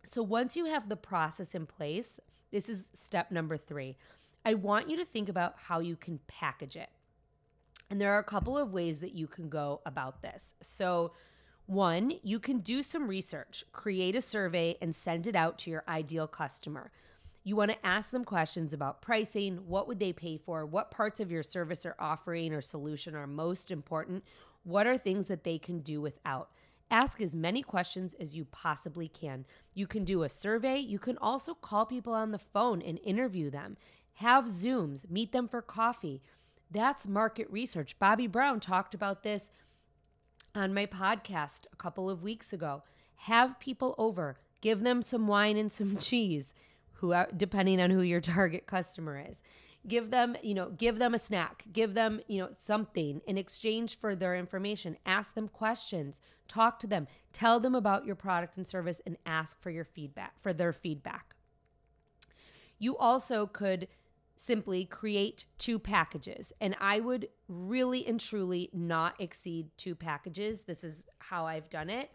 So 0.04 0.22
once 0.22 0.56
you 0.56 0.64
have 0.64 0.88
the 0.88 0.96
process 0.96 1.54
in 1.54 1.66
place, 1.66 2.18
this 2.50 2.68
is 2.68 2.84
step 2.94 3.30
number 3.30 3.56
three. 3.56 3.96
I 4.44 4.54
want 4.54 4.88
you 4.88 4.96
to 4.96 5.04
think 5.04 5.28
about 5.28 5.54
how 5.56 5.80
you 5.80 5.96
can 5.96 6.20
package 6.26 6.76
it. 6.76 6.88
And 7.90 8.00
there 8.00 8.12
are 8.12 8.18
a 8.18 8.24
couple 8.24 8.56
of 8.56 8.72
ways 8.72 9.00
that 9.00 9.14
you 9.14 9.26
can 9.26 9.48
go 9.48 9.80
about 9.86 10.22
this. 10.22 10.54
So, 10.62 11.12
one, 11.66 12.14
you 12.22 12.38
can 12.38 12.60
do 12.60 12.82
some 12.82 13.06
research, 13.06 13.62
create 13.72 14.16
a 14.16 14.22
survey, 14.22 14.76
and 14.80 14.94
send 14.94 15.26
it 15.26 15.36
out 15.36 15.58
to 15.58 15.70
your 15.70 15.84
ideal 15.86 16.26
customer. 16.26 16.90
You 17.44 17.56
want 17.56 17.70
to 17.70 17.86
ask 17.86 18.10
them 18.10 18.24
questions 18.24 18.72
about 18.72 19.02
pricing, 19.02 19.56
what 19.66 19.86
would 19.86 19.98
they 19.98 20.12
pay 20.12 20.38
for, 20.38 20.64
what 20.64 20.90
parts 20.90 21.20
of 21.20 21.30
your 21.30 21.42
service 21.42 21.84
or 21.84 21.94
offering 21.98 22.54
or 22.54 22.62
solution 22.62 23.14
are 23.14 23.26
most 23.26 23.70
important, 23.70 24.24
what 24.64 24.86
are 24.86 24.96
things 24.96 25.28
that 25.28 25.44
they 25.44 25.58
can 25.58 25.80
do 25.80 26.00
without. 26.00 26.50
Ask 26.90 27.20
as 27.20 27.34
many 27.34 27.62
questions 27.62 28.14
as 28.18 28.34
you 28.34 28.46
possibly 28.46 29.08
can. 29.08 29.44
You 29.74 29.86
can 29.86 30.04
do 30.04 30.22
a 30.22 30.28
survey. 30.28 30.78
You 30.78 30.98
can 30.98 31.18
also 31.18 31.54
call 31.54 31.84
people 31.84 32.14
on 32.14 32.30
the 32.30 32.38
phone 32.38 32.80
and 32.80 32.98
interview 33.04 33.50
them. 33.50 33.76
Have 34.14 34.46
Zooms, 34.46 35.10
meet 35.10 35.32
them 35.32 35.48
for 35.48 35.60
coffee. 35.60 36.22
That's 36.70 37.06
market 37.06 37.50
research. 37.50 37.98
Bobbi 37.98 38.30
Brown 38.30 38.60
talked 38.60 38.94
about 38.94 39.22
this 39.22 39.50
on 40.54 40.74
my 40.74 40.86
podcast 40.86 41.66
a 41.72 41.76
couple 41.76 42.08
of 42.08 42.22
weeks 42.22 42.52
ago. 42.52 42.82
Have 43.16 43.60
people 43.60 43.94
over, 43.98 44.38
give 44.60 44.80
them 44.80 45.02
some 45.02 45.26
wine 45.26 45.56
and 45.56 45.70
some 45.70 45.96
cheese, 46.00 46.54
who 46.94 47.14
depending 47.36 47.80
on 47.80 47.90
who 47.90 48.02
your 48.02 48.20
target 48.20 48.66
customer 48.66 49.22
is. 49.28 49.40
Give 49.86 50.10
them, 50.10 50.36
you 50.42 50.54
know, 50.54 50.70
give 50.70 50.98
them 50.98 51.14
a 51.14 51.18
snack, 51.18 51.64
give 51.72 51.94
them, 51.94 52.20
you 52.26 52.38
know, 52.38 52.50
something 52.64 53.20
in 53.26 53.38
exchange 53.38 53.98
for 53.98 54.14
their 54.14 54.34
information. 54.34 54.96
Ask 55.06 55.34
them 55.34 55.48
questions, 55.48 56.20
talk 56.48 56.80
to 56.80 56.86
them, 56.86 57.06
tell 57.32 57.60
them 57.60 57.74
about 57.74 58.04
your 58.04 58.16
product 58.16 58.56
and 58.56 58.66
service 58.66 59.00
and 59.06 59.16
ask 59.26 59.60
for 59.60 59.70
your 59.70 59.84
feedback, 59.84 60.40
for 60.40 60.52
their 60.52 60.72
feedback. 60.72 61.34
You 62.78 62.96
also 62.96 63.46
could 63.46 63.88
simply 64.36 64.84
create 64.84 65.44
two 65.58 65.78
packages. 65.78 66.52
And 66.60 66.76
I 66.80 67.00
would 67.00 67.28
really 67.48 68.06
and 68.06 68.20
truly 68.20 68.70
not 68.72 69.20
exceed 69.20 69.68
two 69.76 69.94
packages. 69.94 70.60
This 70.60 70.84
is 70.84 71.02
how 71.18 71.46
I've 71.46 71.68
done 71.68 71.90
it. 71.90 72.10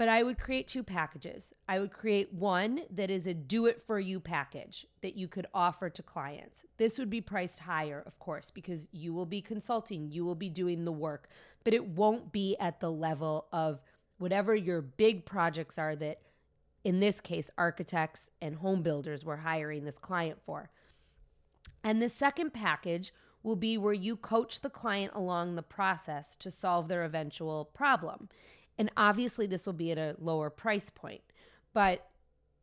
But 0.00 0.08
I 0.08 0.22
would 0.22 0.38
create 0.38 0.66
two 0.66 0.82
packages. 0.82 1.52
I 1.68 1.78
would 1.78 1.92
create 1.92 2.32
one 2.32 2.84
that 2.90 3.10
is 3.10 3.26
a 3.26 3.34
do 3.34 3.66
it 3.66 3.82
for 3.86 4.00
you 4.00 4.18
package 4.18 4.86
that 5.02 5.14
you 5.14 5.28
could 5.28 5.46
offer 5.52 5.90
to 5.90 6.02
clients. 6.02 6.64
This 6.78 6.98
would 6.98 7.10
be 7.10 7.20
priced 7.20 7.58
higher, 7.58 8.02
of 8.06 8.18
course, 8.18 8.50
because 8.50 8.88
you 8.92 9.12
will 9.12 9.26
be 9.26 9.42
consulting, 9.42 10.10
you 10.10 10.24
will 10.24 10.34
be 10.34 10.48
doing 10.48 10.86
the 10.86 10.90
work, 10.90 11.28
but 11.64 11.74
it 11.74 11.84
won't 11.84 12.32
be 12.32 12.56
at 12.58 12.80
the 12.80 12.90
level 12.90 13.44
of 13.52 13.82
whatever 14.16 14.54
your 14.54 14.80
big 14.80 15.26
projects 15.26 15.76
are 15.76 15.94
that, 15.96 16.22
in 16.82 17.00
this 17.00 17.20
case, 17.20 17.50
architects 17.58 18.30
and 18.40 18.54
home 18.54 18.80
builders 18.80 19.22
were 19.22 19.36
hiring 19.36 19.84
this 19.84 19.98
client 19.98 20.38
for. 20.46 20.70
And 21.84 22.00
the 22.00 22.08
second 22.08 22.54
package 22.54 23.12
will 23.42 23.56
be 23.56 23.76
where 23.76 23.92
you 23.92 24.16
coach 24.16 24.62
the 24.62 24.70
client 24.70 25.12
along 25.14 25.56
the 25.56 25.62
process 25.62 26.36
to 26.36 26.50
solve 26.50 26.88
their 26.88 27.04
eventual 27.04 27.66
problem. 27.66 28.30
And 28.80 28.90
obviously, 28.96 29.46
this 29.46 29.66
will 29.66 29.74
be 29.74 29.92
at 29.92 29.98
a 29.98 30.16
lower 30.18 30.48
price 30.48 30.88
point, 30.88 31.20
but 31.74 32.06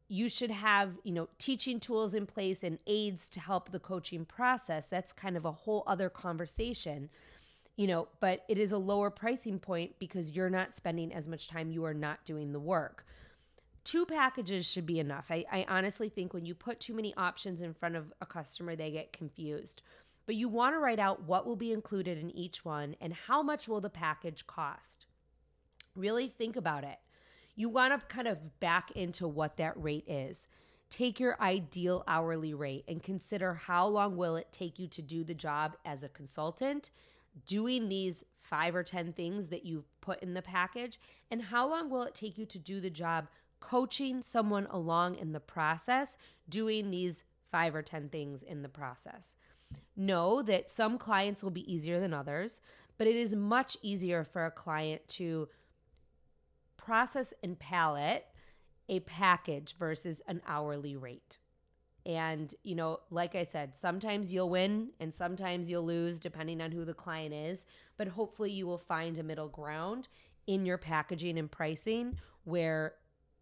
you 0.08 0.30
should 0.30 0.50
have, 0.50 0.98
you 1.04 1.12
know, 1.12 1.30
teaching 1.38 1.80
tools 1.80 2.16
in 2.16 2.26
place 2.26 2.64
and 2.64 2.80
aids 2.88 3.30
to 3.30 3.40
help 3.40 3.72
the 3.72 3.78
coaching 3.78 4.26
process. 4.26 4.88
That's 4.88 5.14
kind 5.14 5.38
of 5.38 5.46
a 5.46 5.52
whole 5.52 5.84
other 5.86 6.10
conversation, 6.10 7.12
you 7.76 7.86
know, 7.86 8.08
but 8.20 8.46
it 8.50 8.58
is 8.58 8.72
a 8.72 8.80
lower 8.80 9.12
pricing 9.12 9.60
point 9.60 9.94
because 10.00 10.32
you're 10.32 10.50
not 10.50 10.74
spending 10.74 11.14
as 11.14 11.28
much 11.28 11.50
time, 11.50 11.70
you 11.70 11.86
are 11.86 11.94
not 11.94 12.26
doing 12.26 12.52
the 12.52 12.60
work 12.60 13.06
two 13.84 14.06
packages 14.06 14.66
should 14.66 14.86
be 14.86 15.00
enough. 15.00 15.28
I, 15.30 15.46
I, 15.50 15.66
honestly 15.70 16.10
think 16.10 16.34
when 16.34 16.46
you 16.46 16.54
put 16.54 16.82
too 16.82 16.94
many 16.94 17.14
options 17.16 17.62
in 17.62 17.74
front 17.74 17.96
of 17.96 18.12
a 18.20 18.26
customer, 18.26 18.76
they 18.76 18.92
get 18.92 19.14
confused. 19.14 19.82
But 20.26 20.36
you 20.36 20.50
want 20.50 20.76
to 20.76 20.80
write 20.80 21.00
out 21.00 21.24
what 21.24 21.46
will 21.46 21.56
be 21.56 21.72
included 21.72 22.18
in 22.18 22.30
each 22.32 22.66
one 22.66 22.98
and 23.00 23.14
how 23.14 23.42
much 23.42 23.70
will 23.70 23.80
the 23.80 23.90
package 23.90 24.46
cost. 24.46 25.06
Really 25.98 26.30
think 26.30 26.56
about 26.56 26.84
it. 26.84 27.00
You 27.56 27.70
want 27.70 28.00
to 28.00 28.06
kind 28.06 28.28
of 28.28 28.60
back 28.60 28.92
into 28.92 29.28
what 29.28 29.58
that 29.58 29.82
rate 29.82 30.08
is. 30.08 30.48
Take 30.92 31.20
your 31.20 31.42
ideal 31.42 32.04
hourly 32.08 32.54
rate 32.54 32.86
and 32.88 33.02
consider 33.02 33.56
how 33.56 33.88
long 33.88 34.16
will 34.16 34.36
it 34.36 34.48
take 34.52 34.78
you 34.78 34.88
to 34.90 35.02
do 35.02 35.24
the 35.24 35.34
job 35.34 35.76
as 35.84 36.04
a 36.04 36.10
consultant, 36.10 36.92
doing 37.48 37.90
these 37.90 38.24
five 38.42 38.76
or 38.76 38.84
10 38.84 39.12
things 39.12 39.48
that 39.48 39.66
you've 39.66 39.90
put 40.00 40.22
in 40.22 40.36
the 40.36 40.42
package, 40.42 41.00
and 41.32 41.42
how 41.42 41.68
long 41.68 41.90
will 41.90 42.04
it 42.04 42.14
take 42.14 42.38
you 42.38 42.46
to 42.46 42.60
do 42.60 42.80
the 42.80 42.92
job 42.92 43.28
coaching 43.60 44.22
someone 44.22 44.68
along 44.70 45.16
in 45.16 45.32
the 45.32 45.40
process, 45.40 46.16
doing 46.48 46.92
these 46.92 47.26
five 47.52 47.74
or 47.74 47.82
10 47.82 48.10
things 48.10 48.44
in 48.44 48.62
the 48.62 48.70
process. 48.70 49.34
Know 49.96 50.44
that 50.44 50.70
some 50.70 51.00
clients 51.00 51.44
will 51.44 51.52
be 51.52 51.74
easier 51.74 52.00
than 52.00 52.14
others, 52.14 52.62
but 53.00 53.08
it 53.08 53.16
is 53.16 53.36
much 53.36 53.76
easier 53.82 54.24
for 54.24 54.46
a 54.46 54.52
client 54.52 55.02
to 55.10 55.50
process 56.88 57.34
and 57.44 57.60
palette 57.60 58.26
a 58.88 59.02
package 59.02 59.76
versus 59.78 60.22
an 60.30 60.42
hourly 60.48 60.96
rate. 60.96 61.38
And, 62.06 62.56
you 62.64 62.76
know, 62.76 63.02
like 63.12 63.36
I 63.36 63.44
said, 63.44 63.76
sometimes 63.76 64.32
you'll 64.32 64.50
win 64.50 64.92
and 65.02 65.14
sometimes 65.14 65.70
you'll 65.70 65.86
lose 65.86 66.18
depending 66.18 66.62
on 66.62 66.72
who 66.72 66.86
the 66.86 66.94
client 66.94 67.34
is. 67.34 67.66
But 67.98 68.08
hopefully, 68.08 68.52
you 68.52 68.66
will 68.66 68.78
find 68.78 69.18
a 69.18 69.24
middle 69.24 69.50
ground 69.50 70.08
in 70.48 70.66
your 70.66 70.78
packaging 70.78 71.38
and 71.38 71.52
pricing 71.52 72.18
where 72.46 72.94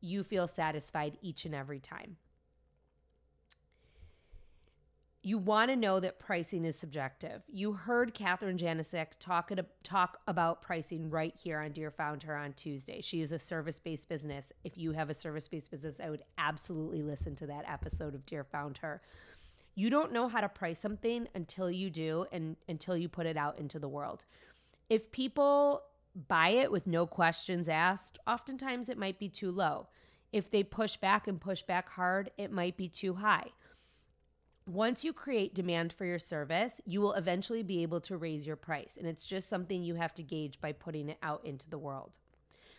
you 0.02 0.24
feel 0.24 0.48
satisfied 0.48 1.20
each 1.22 1.46
and 1.46 1.54
every 1.54 1.80
time. 1.80 2.18
You 5.26 5.40
want 5.40 5.72
to 5.72 5.76
know 5.76 6.00
that 6.02 6.20
pricing 6.20 6.66
is 6.66 6.78
subjective. 6.78 7.42
You 7.52 7.74
heard 7.74 8.14
Catherine 8.14 8.60
Janicek 8.60 9.08
talk, 9.20 9.52
talk 9.84 10.20
about 10.28 10.62
pricing 10.62 11.10
right 11.10 11.34
here 11.36 11.62
on 11.62 11.72
Dear 11.72 11.90
Founder 11.90 12.36
on 12.36 12.54
Tuesday. 12.54 13.02
She 13.02 13.22
is 13.22 13.32
a 13.32 13.40
service 13.40 13.80
based 13.80 14.08
business. 14.08 14.54
If 14.64 14.78
you 14.78 14.92
have 14.92 15.10
a 15.10 15.16
service 15.16 15.48
based 15.48 15.72
business, 15.72 16.00
I 16.00 16.12
would 16.12 16.22
absolutely 16.38 17.02
listen 17.02 17.36
to 17.38 17.48
that 17.48 17.66
episode 17.68 18.14
of 18.14 18.24
Dear 18.28 18.44
Founder. 18.44 19.02
You 19.74 19.90
don't 19.90 20.14
know 20.14 20.28
how 20.28 20.42
to 20.42 20.48
price 20.48 20.78
something 20.78 21.28
until 21.34 21.72
you 21.72 21.90
do 21.90 22.28
and 22.32 22.56
until 22.70 22.96
you 22.96 23.10
put 23.10 23.26
it 23.26 23.36
out 23.36 23.58
into 23.58 23.80
the 23.80 23.90
world. 23.90 24.26
If 24.92 25.12
people 25.12 25.82
buy 26.28 26.50
it 26.50 26.72
with 26.72 26.86
no 26.86 27.08
questions 27.08 27.68
asked, 27.68 28.20
oftentimes 28.28 28.90
it 28.90 29.00
might 29.00 29.18
be 29.18 29.30
too 29.30 29.50
low. 29.50 29.88
If 30.32 30.52
they 30.52 30.62
push 30.62 30.98
back 30.98 31.28
and 31.28 31.42
push 31.42 31.64
back 31.64 31.90
hard, 31.90 32.30
it 32.38 32.52
might 32.52 32.78
be 32.78 32.88
too 32.88 33.16
high. 33.16 33.48
Once 34.68 35.04
you 35.04 35.14
create 35.14 35.54
demand 35.54 35.94
for 35.94 36.06
your 36.06 36.18
service, 36.18 36.82
you 36.86 37.00
will 37.00 37.14
eventually 37.14 37.62
be 37.62 37.84
able 37.84 38.02
to 38.02 38.18
raise 38.18 38.48
your 38.48 38.56
price. 38.56 38.98
And 38.98 39.08
it's 39.08 39.26
just 39.26 39.48
something 39.48 39.84
you 39.84 39.94
have 39.96 40.14
to 40.16 40.24
gauge 40.24 40.60
by 40.60 40.72
putting 40.72 41.10
it 41.10 41.20
out 41.22 41.46
into 41.46 41.70
the 41.70 41.78
world. 41.78 42.18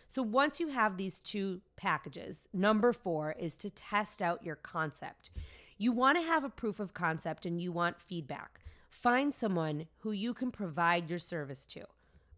So 0.09 0.21
once 0.21 0.59
you 0.59 0.67
have 0.67 0.97
these 0.97 1.19
two 1.21 1.61
packages, 1.77 2.41
number 2.51 2.91
four 2.91 3.35
is 3.39 3.55
to 3.57 3.69
test 3.69 4.21
out 4.21 4.43
your 4.43 4.55
concept. 4.55 5.31
You 5.77 5.93
want 5.93 6.17
to 6.17 6.27
have 6.27 6.43
a 6.43 6.49
proof 6.49 6.81
of 6.81 6.93
concept 6.93 7.45
and 7.45 7.61
you 7.61 7.71
want 7.71 8.01
feedback. 8.01 8.59
Find 8.89 9.33
someone 9.33 9.85
who 9.99 10.11
you 10.11 10.33
can 10.33 10.51
provide 10.51 11.09
your 11.09 11.19
service 11.19 11.63
to. 11.65 11.85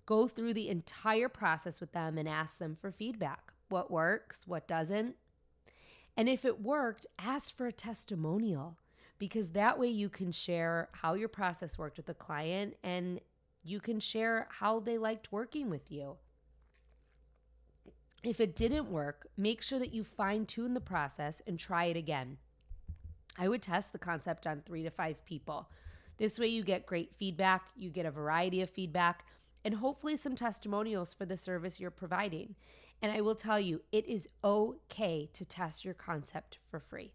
Go 0.06 0.28
through 0.28 0.54
the 0.54 0.70
entire 0.70 1.30
process 1.30 1.80
with 1.80 1.92
them 1.92 2.18
and 2.18 2.28
ask 2.28 2.60
them 2.60 2.78
for 2.80 2.92
feedback. 2.92 3.54
What 3.70 3.90
works, 3.90 4.44
what 4.46 4.68
doesn't. 4.68 5.16
And 6.18 6.28
if 6.28 6.46
it 6.46 6.62
worked, 6.62 7.08
ask 7.18 7.56
for 7.56 7.68
a 7.68 7.72
testimonial 7.72 8.78
because 9.20 9.50
that 9.50 9.78
way 9.78 9.88
you 9.88 10.10
can 10.10 10.32
share 10.32 10.90
how 10.94 11.14
your 11.14 11.28
process 11.28 11.78
worked 11.78 11.98
with 11.98 12.06
the 12.06 12.14
client 12.14 12.76
and 12.84 13.20
you 13.64 13.80
can 13.80 14.00
share 14.00 14.48
how 14.50 14.80
they 14.80 14.98
liked 14.98 15.32
working 15.32 15.70
with 15.70 15.92
you. 15.92 16.16
If 18.24 18.40
it 18.40 18.56
didn't 18.56 18.90
work, 18.90 19.28
make 19.38 19.62
sure 19.62 19.80
that 19.80 19.94
you 19.94 20.04
fine 20.04 20.46
tune 20.46 20.74
the 20.74 20.82
process 20.82 21.42
and 21.46 21.60
try 21.60 21.86
it 21.86 21.98
again. 21.98 22.38
I 23.38 23.48
would 23.48 23.62
test 23.62 23.92
the 23.92 24.00
concept 24.00 24.48
on 24.48 24.62
three 24.66 24.84
to 24.84 24.90
five 24.90 25.24
people. 25.26 25.70
This 26.18 26.38
way, 26.38 26.48
you 26.48 26.64
get 26.64 26.86
great 26.86 27.14
feedback, 27.18 27.64
you 27.78 27.90
get 27.90 28.06
a 28.06 28.12
variety 28.12 28.62
of 28.62 28.70
feedback, 28.70 29.26
and 29.64 29.74
hopefully 29.74 30.18
some 30.18 30.36
testimonials 30.36 31.14
for 31.14 31.26
the 31.26 31.38
service 31.38 31.80
you're 31.80 31.92
providing. 31.92 32.56
And 33.02 33.12
I 33.12 33.22
will 33.22 33.36
tell 33.36 33.60
you, 33.60 33.82
it 33.94 34.06
is 34.06 34.28
okay 34.44 35.30
to 35.32 35.46
test 35.46 35.86
your 35.86 35.94
concept 35.94 36.58
for 36.70 36.82
free. 36.82 37.14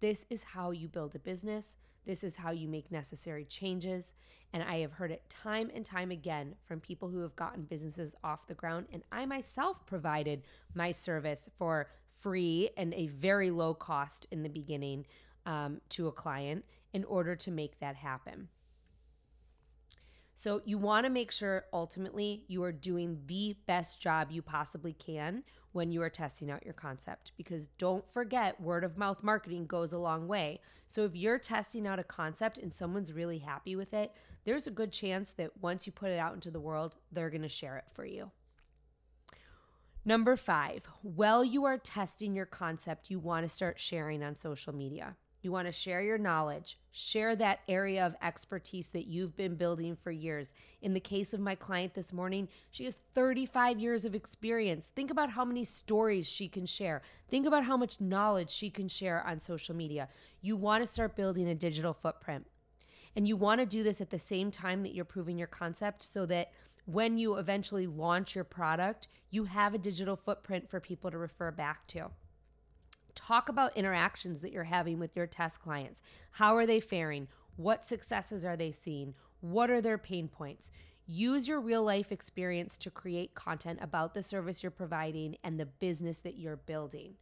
This 0.00 0.26
is 0.30 0.42
how 0.42 0.70
you 0.70 0.88
build 0.88 1.14
a 1.14 1.18
business. 1.18 1.76
This 2.06 2.24
is 2.24 2.36
how 2.36 2.52
you 2.52 2.68
make 2.68 2.90
necessary 2.90 3.44
changes. 3.44 4.12
And 4.52 4.62
I 4.62 4.78
have 4.78 4.92
heard 4.92 5.10
it 5.10 5.28
time 5.28 5.70
and 5.74 5.84
time 5.84 6.10
again 6.10 6.54
from 6.64 6.80
people 6.80 7.08
who 7.08 7.20
have 7.20 7.36
gotten 7.36 7.64
businesses 7.64 8.14
off 8.24 8.46
the 8.46 8.54
ground. 8.54 8.86
And 8.92 9.02
I 9.12 9.26
myself 9.26 9.84
provided 9.86 10.42
my 10.74 10.92
service 10.92 11.50
for 11.58 11.88
free 12.20 12.70
and 12.76 12.94
a 12.94 13.08
very 13.08 13.50
low 13.50 13.74
cost 13.74 14.26
in 14.30 14.42
the 14.42 14.48
beginning 14.48 15.06
um, 15.46 15.80
to 15.90 16.08
a 16.08 16.12
client 16.12 16.64
in 16.92 17.04
order 17.04 17.36
to 17.36 17.50
make 17.50 17.78
that 17.80 17.96
happen. 17.96 18.48
So 20.34 20.62
you 20.64 20.78
want 20.78 21.04
to 21.04 21.10
make 21.10 21.32
sure 21.32 21.64
ultimately 21.72 22.44
you 22.46 22.62
are 22.62 22.70
doing 22.70 23.18
the 23.26 23.56
best 23.66 24.00
job 24.00 24.30
you 24.30 24.40
possibly 24.40 24.92
can 24.92 25.42
when 25.78 25.92
you 25.92 26.02
are 26.02 26.10
testing 26.10 26.50
out 26.50 26.64
your 26.64 26.74
concept 26.74 27.30
because 27.36 27.68
don't 27.78 28.04
forget 28.12 28.60
word 28.60 28.82
of 28.82 28.98
mouth 28.98 29.22
marketing 29.22 29.64
goes 29.64 29.92
a 29.92 29.98
long 29.98 30.26
way. 30.26 30.60
So 30.88 31.04
if 31.04 31.14
you're 31.14 31.38
testing 31.38 31.86
out 31.86 32.00
a 32.00 32.04
concept 32.04 32.58
and 32.58 32.74
someone's 32.74 33.12
really 33.12 33.38
happy 33.38 33.76
with 33.76 33.94
it, 33.94 34.10
there's 34.44 34.66
a 34.66 34.72
good 34.72 34.90
chance 34.90 35.30
that 35.36 35.52
once 35.62 35.86
you 35.86 35.92
put 35.92 36.10
it 36.10 36.18
out 36.18 36.34
into 36.34 36.50
the 36.50 36.58
world, 36.58 36.96
they're 37.12 37.30
going 37.30 37.42
to 37.42 37.48
share 37.48 37.76
it 37.76 37.84
for 37.94 38.04
you. 38.04 38.32
Number 40.04 40.36
5, 40.36 40.82
while 41.02 41.44
you 41.44 41.64
are 41.64 41.78
testing 41.78 42.34
your 42.34 42.46
concept, 42.46 43.08
you 43.08 43.20
want 43.20 43.48
to 43.48 43.54
start 43.54 43.78
sharing 43.78 44.24
on 44.24 44.36
social 44.36 44.74
media. 44.74 45.14
You 45.40 45.52
want 45.52 45.68
to 45.68 45.72
share 45.72 46.02
your 46.02 46.18
knowledge, 46.18 46.78
share 46.90 47.36
that 47.36 47.60
area 47.68 48.04
of 48.04 48.16
expertise 48.22 48.88
that 48.88 49.06
you've 49.06 49.36
been 49.36 49.54
building 49.54 49.96
for 50.02 50.10
years. 50.10 50.52
In 50.82 50.94
the 50.94 51.00
case 51.00 51.32
of 51.32 51.38
my 51.38 51.54
client 51.54 51.94
this 51.94 52.12
morning, 52.12 52.48
she 52.72 52.84
has 52.86 52.96
35 53.14 53.78
years 53.78 54.04
of 54.04 54.16
experience. 54.16 54.90
Think 54.96 55.12
about 55.12 55.30
how 55.30 55.44
many 55.44 55.64
stories 55.64 56.26
she 56.26 56.48
can 56.48 56.66
share. 56.66 57.02
Think 57.30 57.46
about 57.46 57.64
how 57.64 57.76
much 57.76 58.00
knowledge 58.00 58.50
she 58.50 58.68
can 58.68 58.88
share 58.88 59.24
on 59.24 59.40
social 59.40 59.76
media. 59.76 60.08
You 60.40 60.56
want 60.56 60.84
to 60.84 60.90
start 60.90 61.14
building 61.14 61.48
a 61.48 61.54
digital 61.54 61.94
footprint. 61.94 62.44
And 63.14 63.26
you 63.26 63.36
want 63.36 63.60
to 63.60 63.66
do 63.66 63.84
this 63.84 64.00
at 64.00 64.10
the 64.10 64.18
same 64.18 64.50
time 64.50 64.82
that 64.82 64.94
you're 64.94 65.04
proving 65.04 65.38
your 65.38 65.48
concept 65.48 66.02
so 66.02 66.26
that 66.26 66.50
when 66.86 67.16
you 67.16 67.36
eventually 67.36 67.86
launch 67.86 68.34
your 68.34 68.44
product, 68.44 69.08
you 69.30 69.44
have 69.44 69.74
a 69.74 69.78
digital 69.78 70.16
footprint 70.16 70.68
for 70.68 70.80
people 70.80 71.10
to 71.10 71.18
refer 71.18 71.50
back 71.50 71.86
to. 71.88 72.10
Talk 73.28 73.50
about 73.50 73.76
interactions 73.76 74.40
that 74.40 74.52
you're 74.52 74.64
having 74.64 74.98
with 74.98 75.14
your 75.14 75.26
test 75.26 75.60
clients. 75.60 76.00
How 76.30 76.56
are 76.56 76.64
they 76.64 76.80
faring? 76.80 77.28
What 77.56 77.84
successes 77.84 78.42
are 78.42 78.56
they 78.56 78.72
seeing? 78.72 79.12
What 79.40 79.68
are 79.68 79.82
their 79.82 79.98
pain 79.98 80.28
points? 80.28 80.70
Use 81.06 81.46
your 81.46 81.60
real 81.60 81.82
life 81.82 82.10
experience 82.10 82.78
to 82.78 82.90
create 82.90 83.34
content 83.34 83.80
about 83.82 84.14
the 84.14 84.22
service 84.22 84.62
you're 84.62 84.70
providing 84.70 85.36
and 85.44 85.60
the 85.60 85.66
business 85.66 86.16
that 86.20 86.38
you're 86.38 86.56
building. 86.56 87.16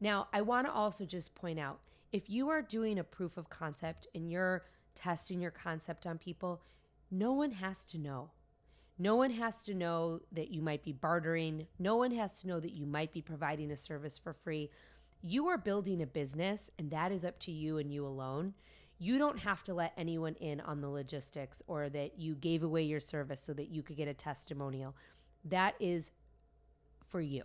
Now, 0.00 0.28
I 0.32 0.42
want 0.42 0.68
to 0.68 0.72
also 0.72 1.04
just 1.04 1.34
point 1.34 1.58
out 1.58 1.80
if 2.12 2.30
you 2.30 2.48
are 2.48 2.62
doing 2.62 3.00
a 3.00 3.04
proof 3.04 3.36
of 3.36 3.50
concept 3.50 4.06
and 4.14 4.30
you're 4.30 4.62
testing 4.94 5.40
your 5.40 5.50
concept 5.50 6.06
on 6.06 6.18
people, 6.18 6.62
no 7.10 7.32
one 7.32 7.50
has 7.50 7.82
to 7.86 7.98
know. 7.98 8.30
No 8.96 9.16
one 9.16 9.30
has 9.30 9.56
to 9.64 9.74
know 9.74 10.20
that 10.30 10.52
you 10.52 10.62
might 10.62 10.84
be 10.84 10.92
bartering. 10.92 11.66
No 11.80 11.96
one 11.96 12.12
has 12.12 12.40
to 12.42 12.46
know 12.46 12.60
that 12.60 12.74
you 12.74 12.86
might 12.86 13.12
be 13.12 13.22
providing 13.22 13.72
a 13.72 13.76
service 13.76 14.18
for 14.18 14.32
free. 14.32 14.70
You 15.22 15.46
are 15.48 15.58
building 15.58 16.02
a 16.02 16.06
business, 16.06 16.70
and 16.78 16.90
that 16.90 17.12
is 17.12 17.24
up 17.24 17.38
to 17.40 17.52
you 17.52 17.78
and 17.78 17.92
you 17.92 18.04
alone. 18.04 18.54
You 18.98 19.18
don't 19.18 19.38
have 19.38 19.62
to 19.64 19.74
let 19.74 19.92
anyone 19.96 20.34
in 20.34 20.60
on 20.60 20.80
the 20.80 20.88
logistics 20.88 21.62
or 21.68 21.88
that 21.90 22.18
you 22.18 22.34
gave 22.34 22.64
away 22.64 22.82
your 22.82 23.00
service 23.00 23.40
so 23.44 23.52
that 23.54 23.68
you 23.68 23.82
could 23.82 23.96
get 23.96 24.08
a 24.08 24.14
testimonial. 24.14 24.96
That 25.44 25.74
is 25.78 26.10
for 27.08 27.20
you. 27.20 27.44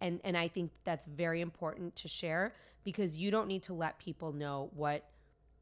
And 0.00 0.20
and 0.24 0.36
I 0.36 0.48
think 0.48 0.70
that's 0.84 1.06
very 1.06 1.40
important 1.40 1.96
to 1.96 2.08
share 2.08 2.54
because 2.84 3.16
you 3.16 3.30
don't 3.30 3.48
need 3.48 3.62
to 3.64 3.74
let 3.74 3.98
people 3.98 4.32
know 4.32 4.70
what 4.74 5.08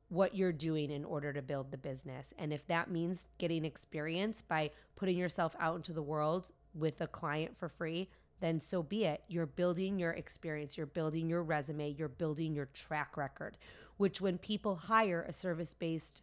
what 0.08 0.34
you're 0.34 0.52
doing 0.52 0.90
in 0.90 1.04
order 1.04 1.32
to 1.32 1.40
build 1.40 1.70
the 1.70 1.78
business. 1.78 2.34
And 2.38 2.52
if 2.52 2.66
that 2.66 2.90
means 2.90 3.26
getting 3.38 3.64
experience 3.64 4.42
by 4.42 4.70
putting 4.96 5.16
yourself 5.16 5.56
out 5.58 5.76
into 5.76 5.92
the 5.92 6.02
world 6.02 6.50
with 6.74 7.00
a 7.00 7.06
client 7.06 7.56
for 7.56 7.68
free, 7.68 8.10
then 8.42 8.60
so 8.60 8.82
be 8.82 9.04
it. 9.04 9.22
You're 9.28 9.46
building 9.46 10.00
your 10.00 10.10
experience, 10.10 10.76
you're 10.76 10.86
building 10.86 11.28
your 11.28 11.44
resume, 11.44 11.94
you're 11.96 12.08
building 12.08 12.54
your 12.54 12.66
track 12.74 13.16
record, 13.16 13.56
which 13.98 14.20
when 14.20 14.36
people 14.36 14.74
hire 14.74 15.22
a 15.22 15.32
service 15.32 15.74
based 15.74 16.22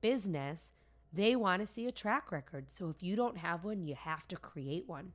business, 0.00 0.72
they 1.12 1.36
want 1.36 1.62
to 1.62 1.72
see 1.72 1.86
a 1.86 1.92
track 1.92 2.32
record. 2.32 2.66
So 2.76 2.88
if 2.88 3.02
you 3.04 3.14
don't 3.14 3.38
have 3.38 3.64
one, 3.64 3.84
you 3.84 3.94
have 3.94 4.26
to 4.28 4.36
create 4.36 4.88
one. 4.88 5.12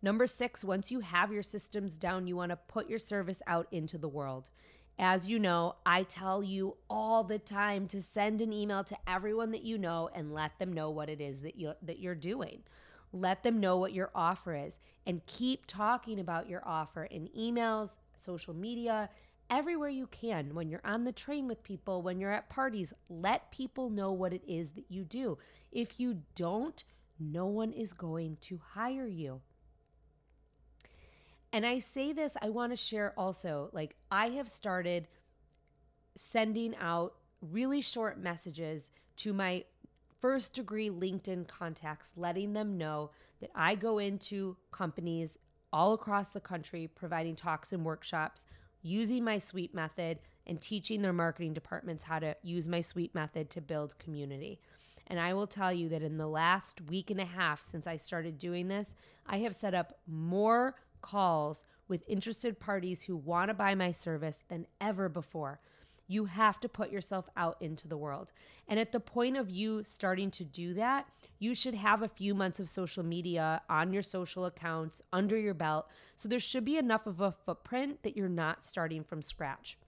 Number 0.00 0.26
six, 0.26 0.64
once 0.64 0.90
you 0.90 1.00
have 1.00 1.32
your 1.32 1.42
systems 1.42 1.94
down, 1.96 2.26
you 2.26 2.36
want 2.36 2.50
to 2.50 2.56
put 2.56 2.88
your 2.88 2.98
service 2.98 3.42
out 3.46 3.66
into 3.72 3.98
the 3.98 4.08
world. 4.08 4.48
As 4.98 5.28
you 5.28 5.38
know, 5.38 5.76
I 5.84 6.04
tell 6.04 6.42
you 6.42 6.76
all 6.88 7.24
the 7.24 7.38
time 7.38 7.88
to 7.88 8.00
send 8.00 8.40
an 8.40 8.52
email 8.54 8.84
to 8.84 8.96
everyone 9.06 9.50
that 9.50 9.64
you 9.64 9.76
know 9.76 10.08
and 10.14 10.32
let 10.32 10.58
them 10.58 10.72
know 10.72 10.90
what 10.90 11.10
it 11.10 11.20
is 11.20 11.40
that 11.40 11.56
you 11.56 11.72
that 11.82 11.98
you're 11.98 12.14
doing. 12.14 12.62
Let 13.14 13.44
them 13.44 13.60
know 13.60 13.76
what 13.76 13.92
your 13.92 14.10
offer 14.12 14.56
is 14.56 14.78
and 15.06 15.24
keep 15.26 15.66
talking 15.66 16.18
about 16.18 16.48
your 16.48 16.66
offer 16.66 17.04
in 17.04 17.28
emails, 17.28 17.94
social 18.18 18.54
media, 18.54 19.08
everywhere 19.50 19.88
you 19.88 20.08
can. 20.08 20.52
When 20.52 20.68
you're 20.68 20.80
on 20.84 21.04
the 21.04 21.12
train 21.12 21.46
with 21.46 21.62
people, 21.62 22.02
when 22.02 22.18
you're 22.18 22.32
at 22.32 22.50
parties, 22.50 22.92
let 23.08 23.52
people 23.52 23.88
know 23.88 24.10
what 24.10 24.32
it 24.32 24.42
is 24.48 24.70
that 24.70 24.86
you 24.88 25.04
do. 25.04 25.38
If 25.70 26.00
you 26.00 26.22
don't, 26.34 26.82
no 27.20 27.46
one 27.46 27.72
is 27.72 27.92
going 27.92 28.36
to 28.42 28.58
hire 28.58 29.06
you. 29.06 29.40
And 31.52 31.64
I 31.64 31.78
say 31.78 32.12
this, 32.12 32.36
I 32.42 32.50
want 32.50 32.72
to 32.72 32.76
share 32.76 33.14
also 33.16 33.70
like, 33.72 33.94
I 34.10 34.30
have 34.30 34.48
started 34.48 35.06
sending 36.16 36.74
out 36.80 37.14
really 37.40 37.80
short 37.80 38.18
messages 38.18 38.88
to 39.18 39.32
my 39.32 39.64
first 40.24 40.54
degree 40.54 40.88
LinkedIn 40.88 41.46
contacts, 41.46 42.10
letting 42.16 42.54
them 42.54 42.78
know 42.78 43.10
that 43.42 43.50
I 43.54 43.74
go 43.74 43.98
into 43.98 44.56
companies 44.72 45.36
all 45.70 45.92
across 45.92 46.30
the 46.30 46.40
country 46.40 46.88
providing 46.94 47.36
talks 47.36 47.74
and 47.74 47.84
workshops 47.84 48.46
using 48.80 49.22
my 49.22 49.36
SWEEP 49.36 49.74
method 49.74 50.18
and 50.46 50.58
teaching 50.58 51.02
their 51.02 51.12
marketing 51.12 51.52
departments 51.52 52.04
how 52.04 52.20
to 52.20 52.34
use 52.42 52.68
my 52.68 52.80
SWEEP 52.80 53.14
method 53.14 53.50
to 53.50 53.60
build 53.60 53.98
community. 53.98 54.58
And 55.08 55.20
I 55.20 55.34
will 55.34 55.46
tell 55.46 55.74
you 55.74 55.90
that 55.90 56.00
in 56.00 56.16
the 56.16 56.26
last 56.26 56.80
week 56.88 57.10
and 57.10 57.20
a 57.20 57.26
half 57.26 57.60
since 57.60 57.86
I 57.86 57.98
started 57.98 58.38
doing 58.38 58.66
this, 58.66 58.94
I 59.26 59.40
have 59.40 59.54
set 59.54 59.74
up 59.74 59.98
more 60.06 60.76
calls 61.02 61.66
with 61.86 62.02
interested 62.08 62.58
parties 62.58 63.02
who 63.02 63.14
want 63.14 63.48
to 63.48 63.54
buy 63.54 63.74
my 63.74 63.92
service 63.92 64.42
than 64.48 64.66
ever 64.80 65.10
before. 65.10 65.60
You 66.06 66.26
have 66.26 66.60
to 66.60 66.68
put 66.68 66.90
yourself 66.90 67.28
out 67.36 67.56
into 67.60 67.88
the 67.88 67.96
world. 67.96 68.32
And 68.68 68.78
at 68.78 68.92
the 68.92 69.00
point 69.00 69.36
of 69.36 69.48
you 69.48 69.82
starting 69.84 70.30
to 70.32 70.44
do 70.44 70.74
that, 70.74 71.06
you 71.38 71.54
should 71.54 71.74
have 71.74 72.02
a 72.02 72.08
few 72.08 72.34
months 72.34 72.60
of 72.60 72.68
social 72.68 73.02
media 73.02 73.62
on 73.68 73.92
your 73.92 74.02
social 74.02 74.44
accounts 74.46 75.02
under 75.12 75.38
your 75.38 75.54
belt. 75.54 75.88
So 76.16 76.28
there 76.28 76.40
should 76.40 76.64
be 76.64 76.76
enough 76.76 77.06
of 77.06 77.20
a 77.20 77.34
footprint 77.44 78.02
that 78.02 78.16
you're 78.16 78.28
not 78.28 78.64
starting 78.64 79.02
from 79.02 79.22
scratch. 79.22 79.78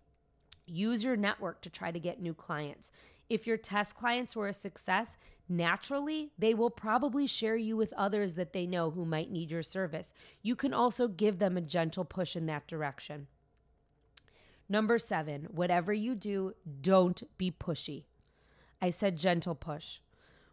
Use 0.66 1.04
your 1.04 1.16
network 1.16 1.60
to 1.62 1.70
try 1.70 1.92
to 1.92 2.00
get 2.00 2.20
new 2.20 2.34
clients. 2.34 2.90
If 3.28 3.46
your 3.46 3.56
test 3.56 3.96
clients 3.96 4.36
were 4.36 4.48
a 4.48 4.54
success, 4.54 5.16
naturally 5.48 6.30
they 6.38 6.54
will 6.54 6.70
probably 6.70 7.26
share 7.26 7.56
you 7.56 7.76
with 7.76 7.92
others 7.92 8.34
that 8.34 8.52
they 8.52 8.66
know 8.66 8.90
who 8.90 9.04
might 9.04 9.30
need 9.30 9.50
your 9.50 9.62
service. 9.62 10.12
You 10.42 10.56
can 10.56 10.72
also 10.72 11.08
give 11.08 11.38
them 11.38 11.56
a 11.56 11.60
gentle 11.60 12.04
push 12.04 12.36
in 12.36 12.46
that 12.46 12.66
direction. 12.66 13.26
Number 14.68 14.98
seven, 14.98 15.48
whatever 15.50 15.92
you 15.92 16.14
do, 16.14 16.54
don't 16.80 17.22
be 17.38 17.50
pushy. 17.50 18.04
I 18.82 18.90
said 18.90 19.16
gentle 19.16 19.54
push. 19.54 20.00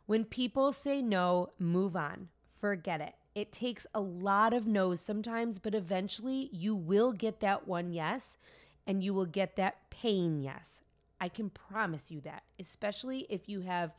When 0.06 0.26
people 0.26 0.72
say 0.74 1.02
no, 1.02 1.50
move 1.58 1.96
on. 1.96 2.30
Forget 2.60 3.02
it. 3.02 3.14
It 3.36 3.52
takes 3.52 3.88
a 3.94 4.00
lot 4.00 4.54
of 4.54 4.68
no's 4.68 5.02
sometimes, 5.02 5.58
but 5.58 5.74
eventually 5.74 6.50
you 6.52 6.76
will 6.76 7.12
get 7.12 7.40
that 7.40 7.68
one 7.68 7.92
yes 7.92 8.38
and 8.86 9.04
you 9.04 9.14
will 9.14 9.26
get 9.26 9.56
that 9.56 9.90
paying 9.90 10.40
yes. 10.40 10.82
I 11.20 11.30
can 11.30 11.50
promise 11.50 12.12
you 12.12 12.22
that, 12.22 12.44
especially 12.60 13.26
if 13.30 13.50
you 13.50 13.62
have 13.62 13.96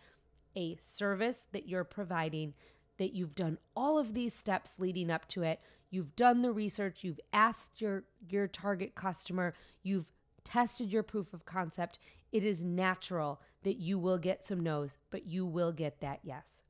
a 0.56 0.76
service 0.80 1.46
that 1.52 1.68
you're 1.68 1.84
providing 1.84 2.54
that 2.98 3.12
you've 3.12 3.34
done 3.34 3.58
all 3.74 3.98
of 3.98 4.14
these 4.14 4.34
steps 4.34 4.78
leading 4.78 5.10
up 5.10 5.26
to 5.28 5.42
it. 5.42 5.60
You've 5.90 6.16
done 6.16 6.42
the 6.42 6.52
research, 6.52 7.04
you've 7.04 7.20
asked 7.32 7.80
your 7.80 8.04
your 8.28 8.48
target 8.48 8.94
customer, 8.94 9.54
you've 9.82 10.06
tested 10.44 10.90
your 10.90 11.02
proof 11.02 11.32
of 11.32 11.44
concept. 11.44 11.98
It 12.32 12.44
is 12.44 12.64
natural 12.64 13.40
that 13.62 13.76
you 13.76 13.98
will 13.98 14.18
get 14.18 14.44
some 14.44 14.60
no's, 14.60 14.98
but 15.10 15.26
you 15.26 15.46
will 15.46 15.72
get 15.72 16.00
that 16.00 16.20
yes. 16.22 16.62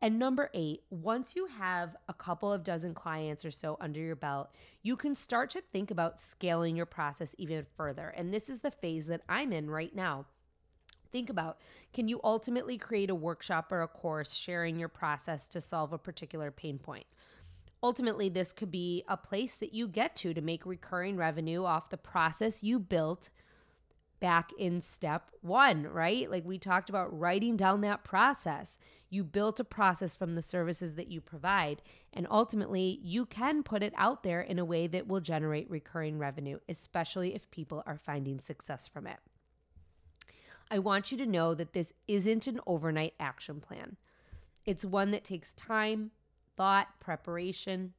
And 0.00 0.18
number 0.18 0.50
eight, 0.52 0.82
once 0.90 1.34
you 1.34 1.46
have 1.46 1.96
a 2.08 2.14
couple 2.14 2.52
of 2.52 2.64
dozen 2.64 2.94
clients 2.94 3.44
or 3.44 3.50
so 3.50 3.76
under 3.80 4.00
your 4.00 4.16
belt, 4.16 4.50
you 4.82 4.96
can 4.96 5.14
start 5.14 5.50
to 5.50 5.62
think 5.62 5.90
about 5.90 6.20
scaling 6.20 6.76
your 6.76 6.86
process 6.86 7.34
even 7.38 7.64
further. 7.76 8.08
And 8.08 8.32
this 8.32 8.50
is 8.50 8.60
the 8.60 8.70
phase 8.70 9.06
that 9.06 9.22
I'm 9.28 9.52
in 9.52 9.70
right 9.70 9.94
now. 9.94 10.26
Think 11.10 11.30
about 11.30 11.58
can 11.92 12.08
you 12.08 12.20
ultimately 12.24 12.76
create 12.76 13.08
a 13.08 13.14
workshop 13.14 13.70
or 13.70 13.82
a 13.82 13.88
course 13.88 14.34
sharing 14.34 14.78
your 14.78 14.88
process 14.88 15.46
to 15.48 15.60
solve 15.60 15.92
a 15.92 15.98
particular 15.98 16.50
pain 16.50 16.78
point? 16.78 17.06
Ultimately, 17.84 18.30
this 18.30 18.54
could 18.54 18.70
be 18.70 19.04
a 19.08 19.16
place 19.18 19.56
that 19.56 19.74
you 19.74 19.86
get 19.86 20.16
to 20.16 20.32
to 20.32 20.40
make 20.40 20.64
recurring 20.64 21.18
revenue 21.18 21.64
off 21.64 21.90
the 21.90 21.98
process 21.98 22.62
you 22.62 22.78
built 22.78 23.28
back 24.20 24.52
in 24.58 24.80
step 24.80 25.30
one, 25.42 25.82
right? 25.88 26.30
Like 26.30 26.46
we 26.46 26.56
talked 26.56 26.88
about 26.88 27.16
writing 27.16 27.58
down 27.58 27.82
that 27.82 28.02
process. 28.02 28.78
You 29.10 29.22
built 29.22 29.60
a 29.60 29.64
process 29.64 30.16
from 30.16 30.34
the 30.34 30.40
services 30.40 30.94
that 30.94 31.10
you 31.10 31.20
provide, 31.20 31.82
and 32.14 32.26
ultimately, 32.30 33.00
you 33.02 33.26
can 33.26 33.62
put 33.62 33.82
it 33.82 33.92
out 33.98 34.22
there 34.22 34.40
in 34.40 34.58
a 34.58 34.64
way 34.64 34.86
that 34.86 35.06
will 35.06 35.20
generate 35.20 35.68
recurring 35.68 36.18
revenue, 36.18 36.60
especially 36.70 37.34
if 37.34 37.50
people 37.50 37.82
are 37.84 37.98
finding 37.98 38.40
success 38.40 38.88
from 38.88 39.06
it. 39.06 39.18
I 40.70 40.78
want 40.78 41.12
you 41.12 41.18
to 41.18 41.26
know 41.26 41.52
that 41.52 41.74
this 41.74 41.92
isn't 42.08 42.46
an 42.46 42.60
overnight 42.66 43.12
action 43.20 43.60
plan. 43.60 43.98
It's 44.64 44.86
one 44.86 45.10
that 45.10 45.22
takes 45.22 45.52
time, 45.52 46.12
thought, 46.56 46.88
preparation. 47.00 47.92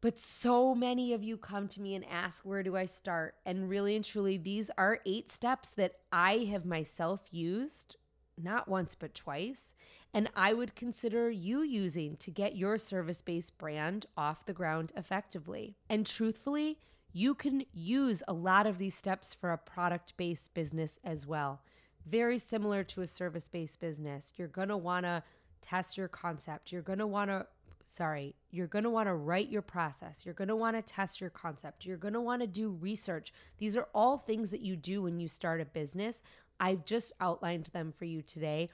But 0.00 0.18
so 0.18 0.74
many 0.74 1.14
of 1.14 1.22
you 1.22 1.36
come 1.36 1.68
to 1.68 1.80
me 1.80 1.94
and 1.94 2.04
ask, 2.10 2.44
where 2.44 2.62
do 2.62 2.76
I 2.76 2.84
start? 2.84 3.36
And 3.46 3.68
really 3.68 3.96
and 3.96 4.04
truly, 4.04 4.36
these 4.36 4.70
are 4.76 5.00
eight 5.06 5.30
steps 5.30 5.70
that 5.70 5.94
I 6.12 6.38
have 6.50 6.66
myself 6.66 7.22
used 7.30 7.96
not 8.42 8.68
once 8.68 8.94
but 8.94 9.14
twice, 9.14 9.74
and 10.12 10.28
I 10.34 10.52
would 10.52 10.74
consider 10.74 11.30
you 11.30 11.62
using 11.62 12.16
to 12.18 12.30
get 12.30 12.56
your 12.56 12.78
service 12.78 13.22
based 13.22 13.56
brand 13.58 14.06
off 14.16 14.46
the 14.46 14.52
ground 14.52 14.92
effectively. 14.96 15.76
And 15.88 16.06
truthfully, 16.06 16.78
you 17.12 17.34
can 17.34 17.64
use 17.72 18.22
a 18.26 18.32
lot 18.32 18.66
of 18.66 18.78
these 18.78 18.94
steps 18.94 19.34
for 19.34 19.52
a 19.52 19.58
product 19.58 20.16
based 20.16 20.52
business 20.54 20.98
as 21.04 21.26
well. 21.26 21.62
Very 22.06 22.38
similar 22.38 22.84
to 22.84 23.02
a 23.02 23.06
service 23.06 23.48
based 23.48 23.80
business. 23.80 24.32
You're 24.36 24.48
going 24.48 24.68
to 24.68 24.76
want 24.76 25.04
to 25.06 25.22
test 25.64 25.96
your 25.96 26.08
concept. 26.08 26.70
You're 26.70 26.82
going 26.82 26.98
to 26.98 27.06
want 27.06 27.30
to 27.30 27.46
sorry, 27.94 28.34
you're 28.50 28.66
going 28.66 28.82
to 28.82 28.90
want 28.90 29.06
to 29.06 29.14
write 29.14 29.48
your 29.48 29.62
process. 29.62 30.22
You're 30.24 30.34
going 30.34 30.48
to 30.48 30.56
want 30.56 30.74
to 30.76 30.82
test 30.82 31.20
your 31.20 31.30
concept. 31.30 31.86
You're 31.86 31.96
going 31.96 32.14
to 32.14 32.20
want 32.20 32.42
to 32.42 32.48
do 32.48 32.70
research. 32.70 33.32
These 33.58 33.76
are 33.76 33.86
all 33.94 34.18
things 34.18 34.50
that 34.50 34.62
you 34.62 34.74
do 34.74 35.02
when 35.02 35.20
you 35.20 35.28
start 35.28 35.60
a 35.60 35.64
business. 35.64 36.20
I've 36.58 36.84
just 36.84 37.12
outlined 37.20 37.66
them 37.66 37.92
for 37.92 38.04
you 38.04 38.20
today 38.20 38.68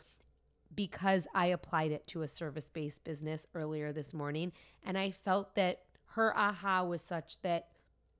because 0.74 1.26
I 1.34 1.46
applied 1.46 1.90
it 1.92 2.06
to 2.08 2.22
a 2.22 2.28
service 2.28 2.70
based 2.70 3.04
business 3.04 3.46
earlier 3.54 3.92
this 3.92 4.14
morning. 4.14 4.52
And 4.84 4.96
I 4.96 5.10
felt 5.10 5.54
that 5.54 5.82
her 6.14 6.36
aha 6.36 6.84
was 6.84 7.02
such 7.02 7.40
that 7.42 7.68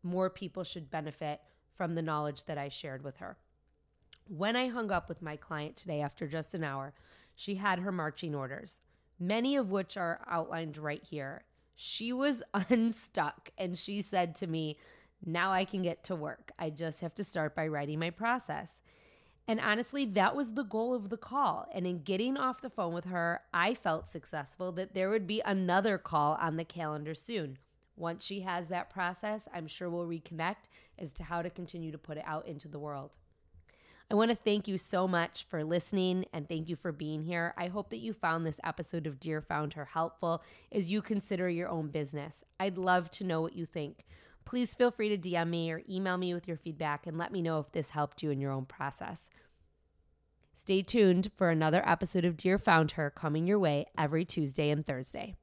more 0.03 0.29
people 0.29 0.65
should 0.65 0.91
benefit 0.91 1.41
from 1.77 1.95
the 1.95 2.03
knowledge 2.03 2.45
that 2.45 2.59
I 2.59 2.69
shared 2.69 3.03
with 3.03 3.17
her. 3.19 3.37
When 4.29 4.55
I 4.55 4.69
hung 4.69 4.93
up 4.93 5.09
with 5.09 5.23
my 5.23 5.37
client 5.37 5.77
today 5.77 6.03
after 6.03 6.27
just 6.27 6.55
an 6.55 6.63
hour, 6.63 6.93
she 7.41 7.55
had 7.55 7.79
her 7.79 7.91
marching 7.91 8.35
orders, 8.35 8.81
many 9.19 9.57
of 9.57 9.71
which 9.71 9.97
are 9.97 10.21
outlined 10.29 10.77
right 10.77 11.03
here. 11.03 11.43
She 11.75 12.13
was 12.13 12.43
unstuck 12.69 13.49
and 13.57 13.79
she 13.79 14.03
said 14.03 14.37
to 14.37 14.47
me, 14.47 14.77
Now 15.25 15.51
I 15.51 15.65
can 15.65 15.81
get 15.81 16.05
to 16.05 16.15
work. 16.15 16.53
I 16.59 16.69
just 16.69 17.01
have 17.01 17.15
to 17.15 17.25
start 17.25 17.57
by 17.57 17.67
writing 17.67 17.99
my 17.99 18.11
process. 18.11 18.83
And 19.49 19.59
honestly, 19.59 20.05
that 20.05 20.37
was 20.37 20.53
the 20.53 20.65
goal 20.65 20.93
of 20.93 21.09
the 21.09 21.17
call. 21.17 21.67
And 21.73 21.87
in 21.87 22.03
getting 22.03 22.37
off 22.37 22.61
the 22.61 22.69
phone 22.69 22.93
with 22.93 23.07
her, 23.07 23.41
I 23.55 23.73
felt 23.73 24.11
successful 24.11 24.71
that 24.73 24.93
there 24.93 25.09
would 25.09 25.27
be 25.27 25.41
another 25.41 25.97
call 25.97 26.35
on 26.43 26.59
the 26.59 26.65
calendar 26.67 27.15
soon. 27.15 27.57
Once 27.97 28.23
she 28.23 28.43
has 28.43 28.69
that 28.69 28.91
process, 28.91 29.49
I'm 29.55 29.67
sure 29.67 29.89
we'll 29.89 30.07
reconnect 30.07 30.69
as 30.99 31.11
to 31.13 31.25
how 31.25 31.41
to 31.41 31.49
continue 31.49 31.91
to 31.91 31.97
put 31.97 32.19
it 32.19 32.25
out 32.27 32.47
into 32.47 32.69
the 32.69 32.79
world. 32.79 33.17
I 34.11 34.17
want 34.17 34.31
to 34.31 34.37
thank 34.37 34.67
you 34.67 34.77
so 34.77 35.07
much 35.07 35.47
for 35.49 35.63
listening 35.63 36.25
and 36.33 36.49
thank 36.49 36.69
you 36.69 36.75
for 36.75 36.91
being 36.91 37.23
here. 37.23 37.55
I 37.57 37.69
hope 37.69 37.91
that 37.91 38.01
you 38.01 38.13
found 38.13 38.45
this 38.45 38.59
episode 38.65 39.07
of 39.07 39.21
Dear 39.21 39.41
Found 39.43 39.75
Her 39.75 39.85
helpful 39.85 40.43
as 40.73 40.91
you 40.91 41.01
consider 41.01 41.49
your 41.49 41.69
own 41.69 41.89
business. 41.89 42.43
I'd 42.59 42.77
love 42.77 43.13
to 43.13 43.25
know 43.25 43.41
what 43.41 43.55
you 43.55 43.67
think. 43.67 44.05
Please 44.45 44.75
feel 44.75 44.91
free 44.91 45.17
to 45.17 45.17
DM 45.17 45.51
me 45.51 45.71
or 45.71 45.83
email 45.89 46.17
me 46.17 46.35
with 46.35 46.49
your 46.49 46.57
feedback 46.57 47.07
and 47.07 47.19
let 47.19 47.31
me 47.31 47.41
know 47.41 47.61
if 47.61 47.71
this 47.71 47.91
helped 47.91 48.21
you 48.21 48.31
in 48.31 48.41
your 48.41 48.51
own 48.51 48.65
process. 48.65 49.31
Stay 50.55 50.83
tuned 50.83 51.31
for 51.37 51.49
another 51.49 51.89
episode 51.89 52.25
of 52.25 52.37
Dear 52.37 52.59
Found 52.59 52.93
Her 52.93 53.11
coming 53.11 53.47
your 53.47 53.61
way 53.61 53.87
every 53.97 54.25
Tuesday 54.25 54.71
and 54.71 54.85
Thursday. 54.85 55.37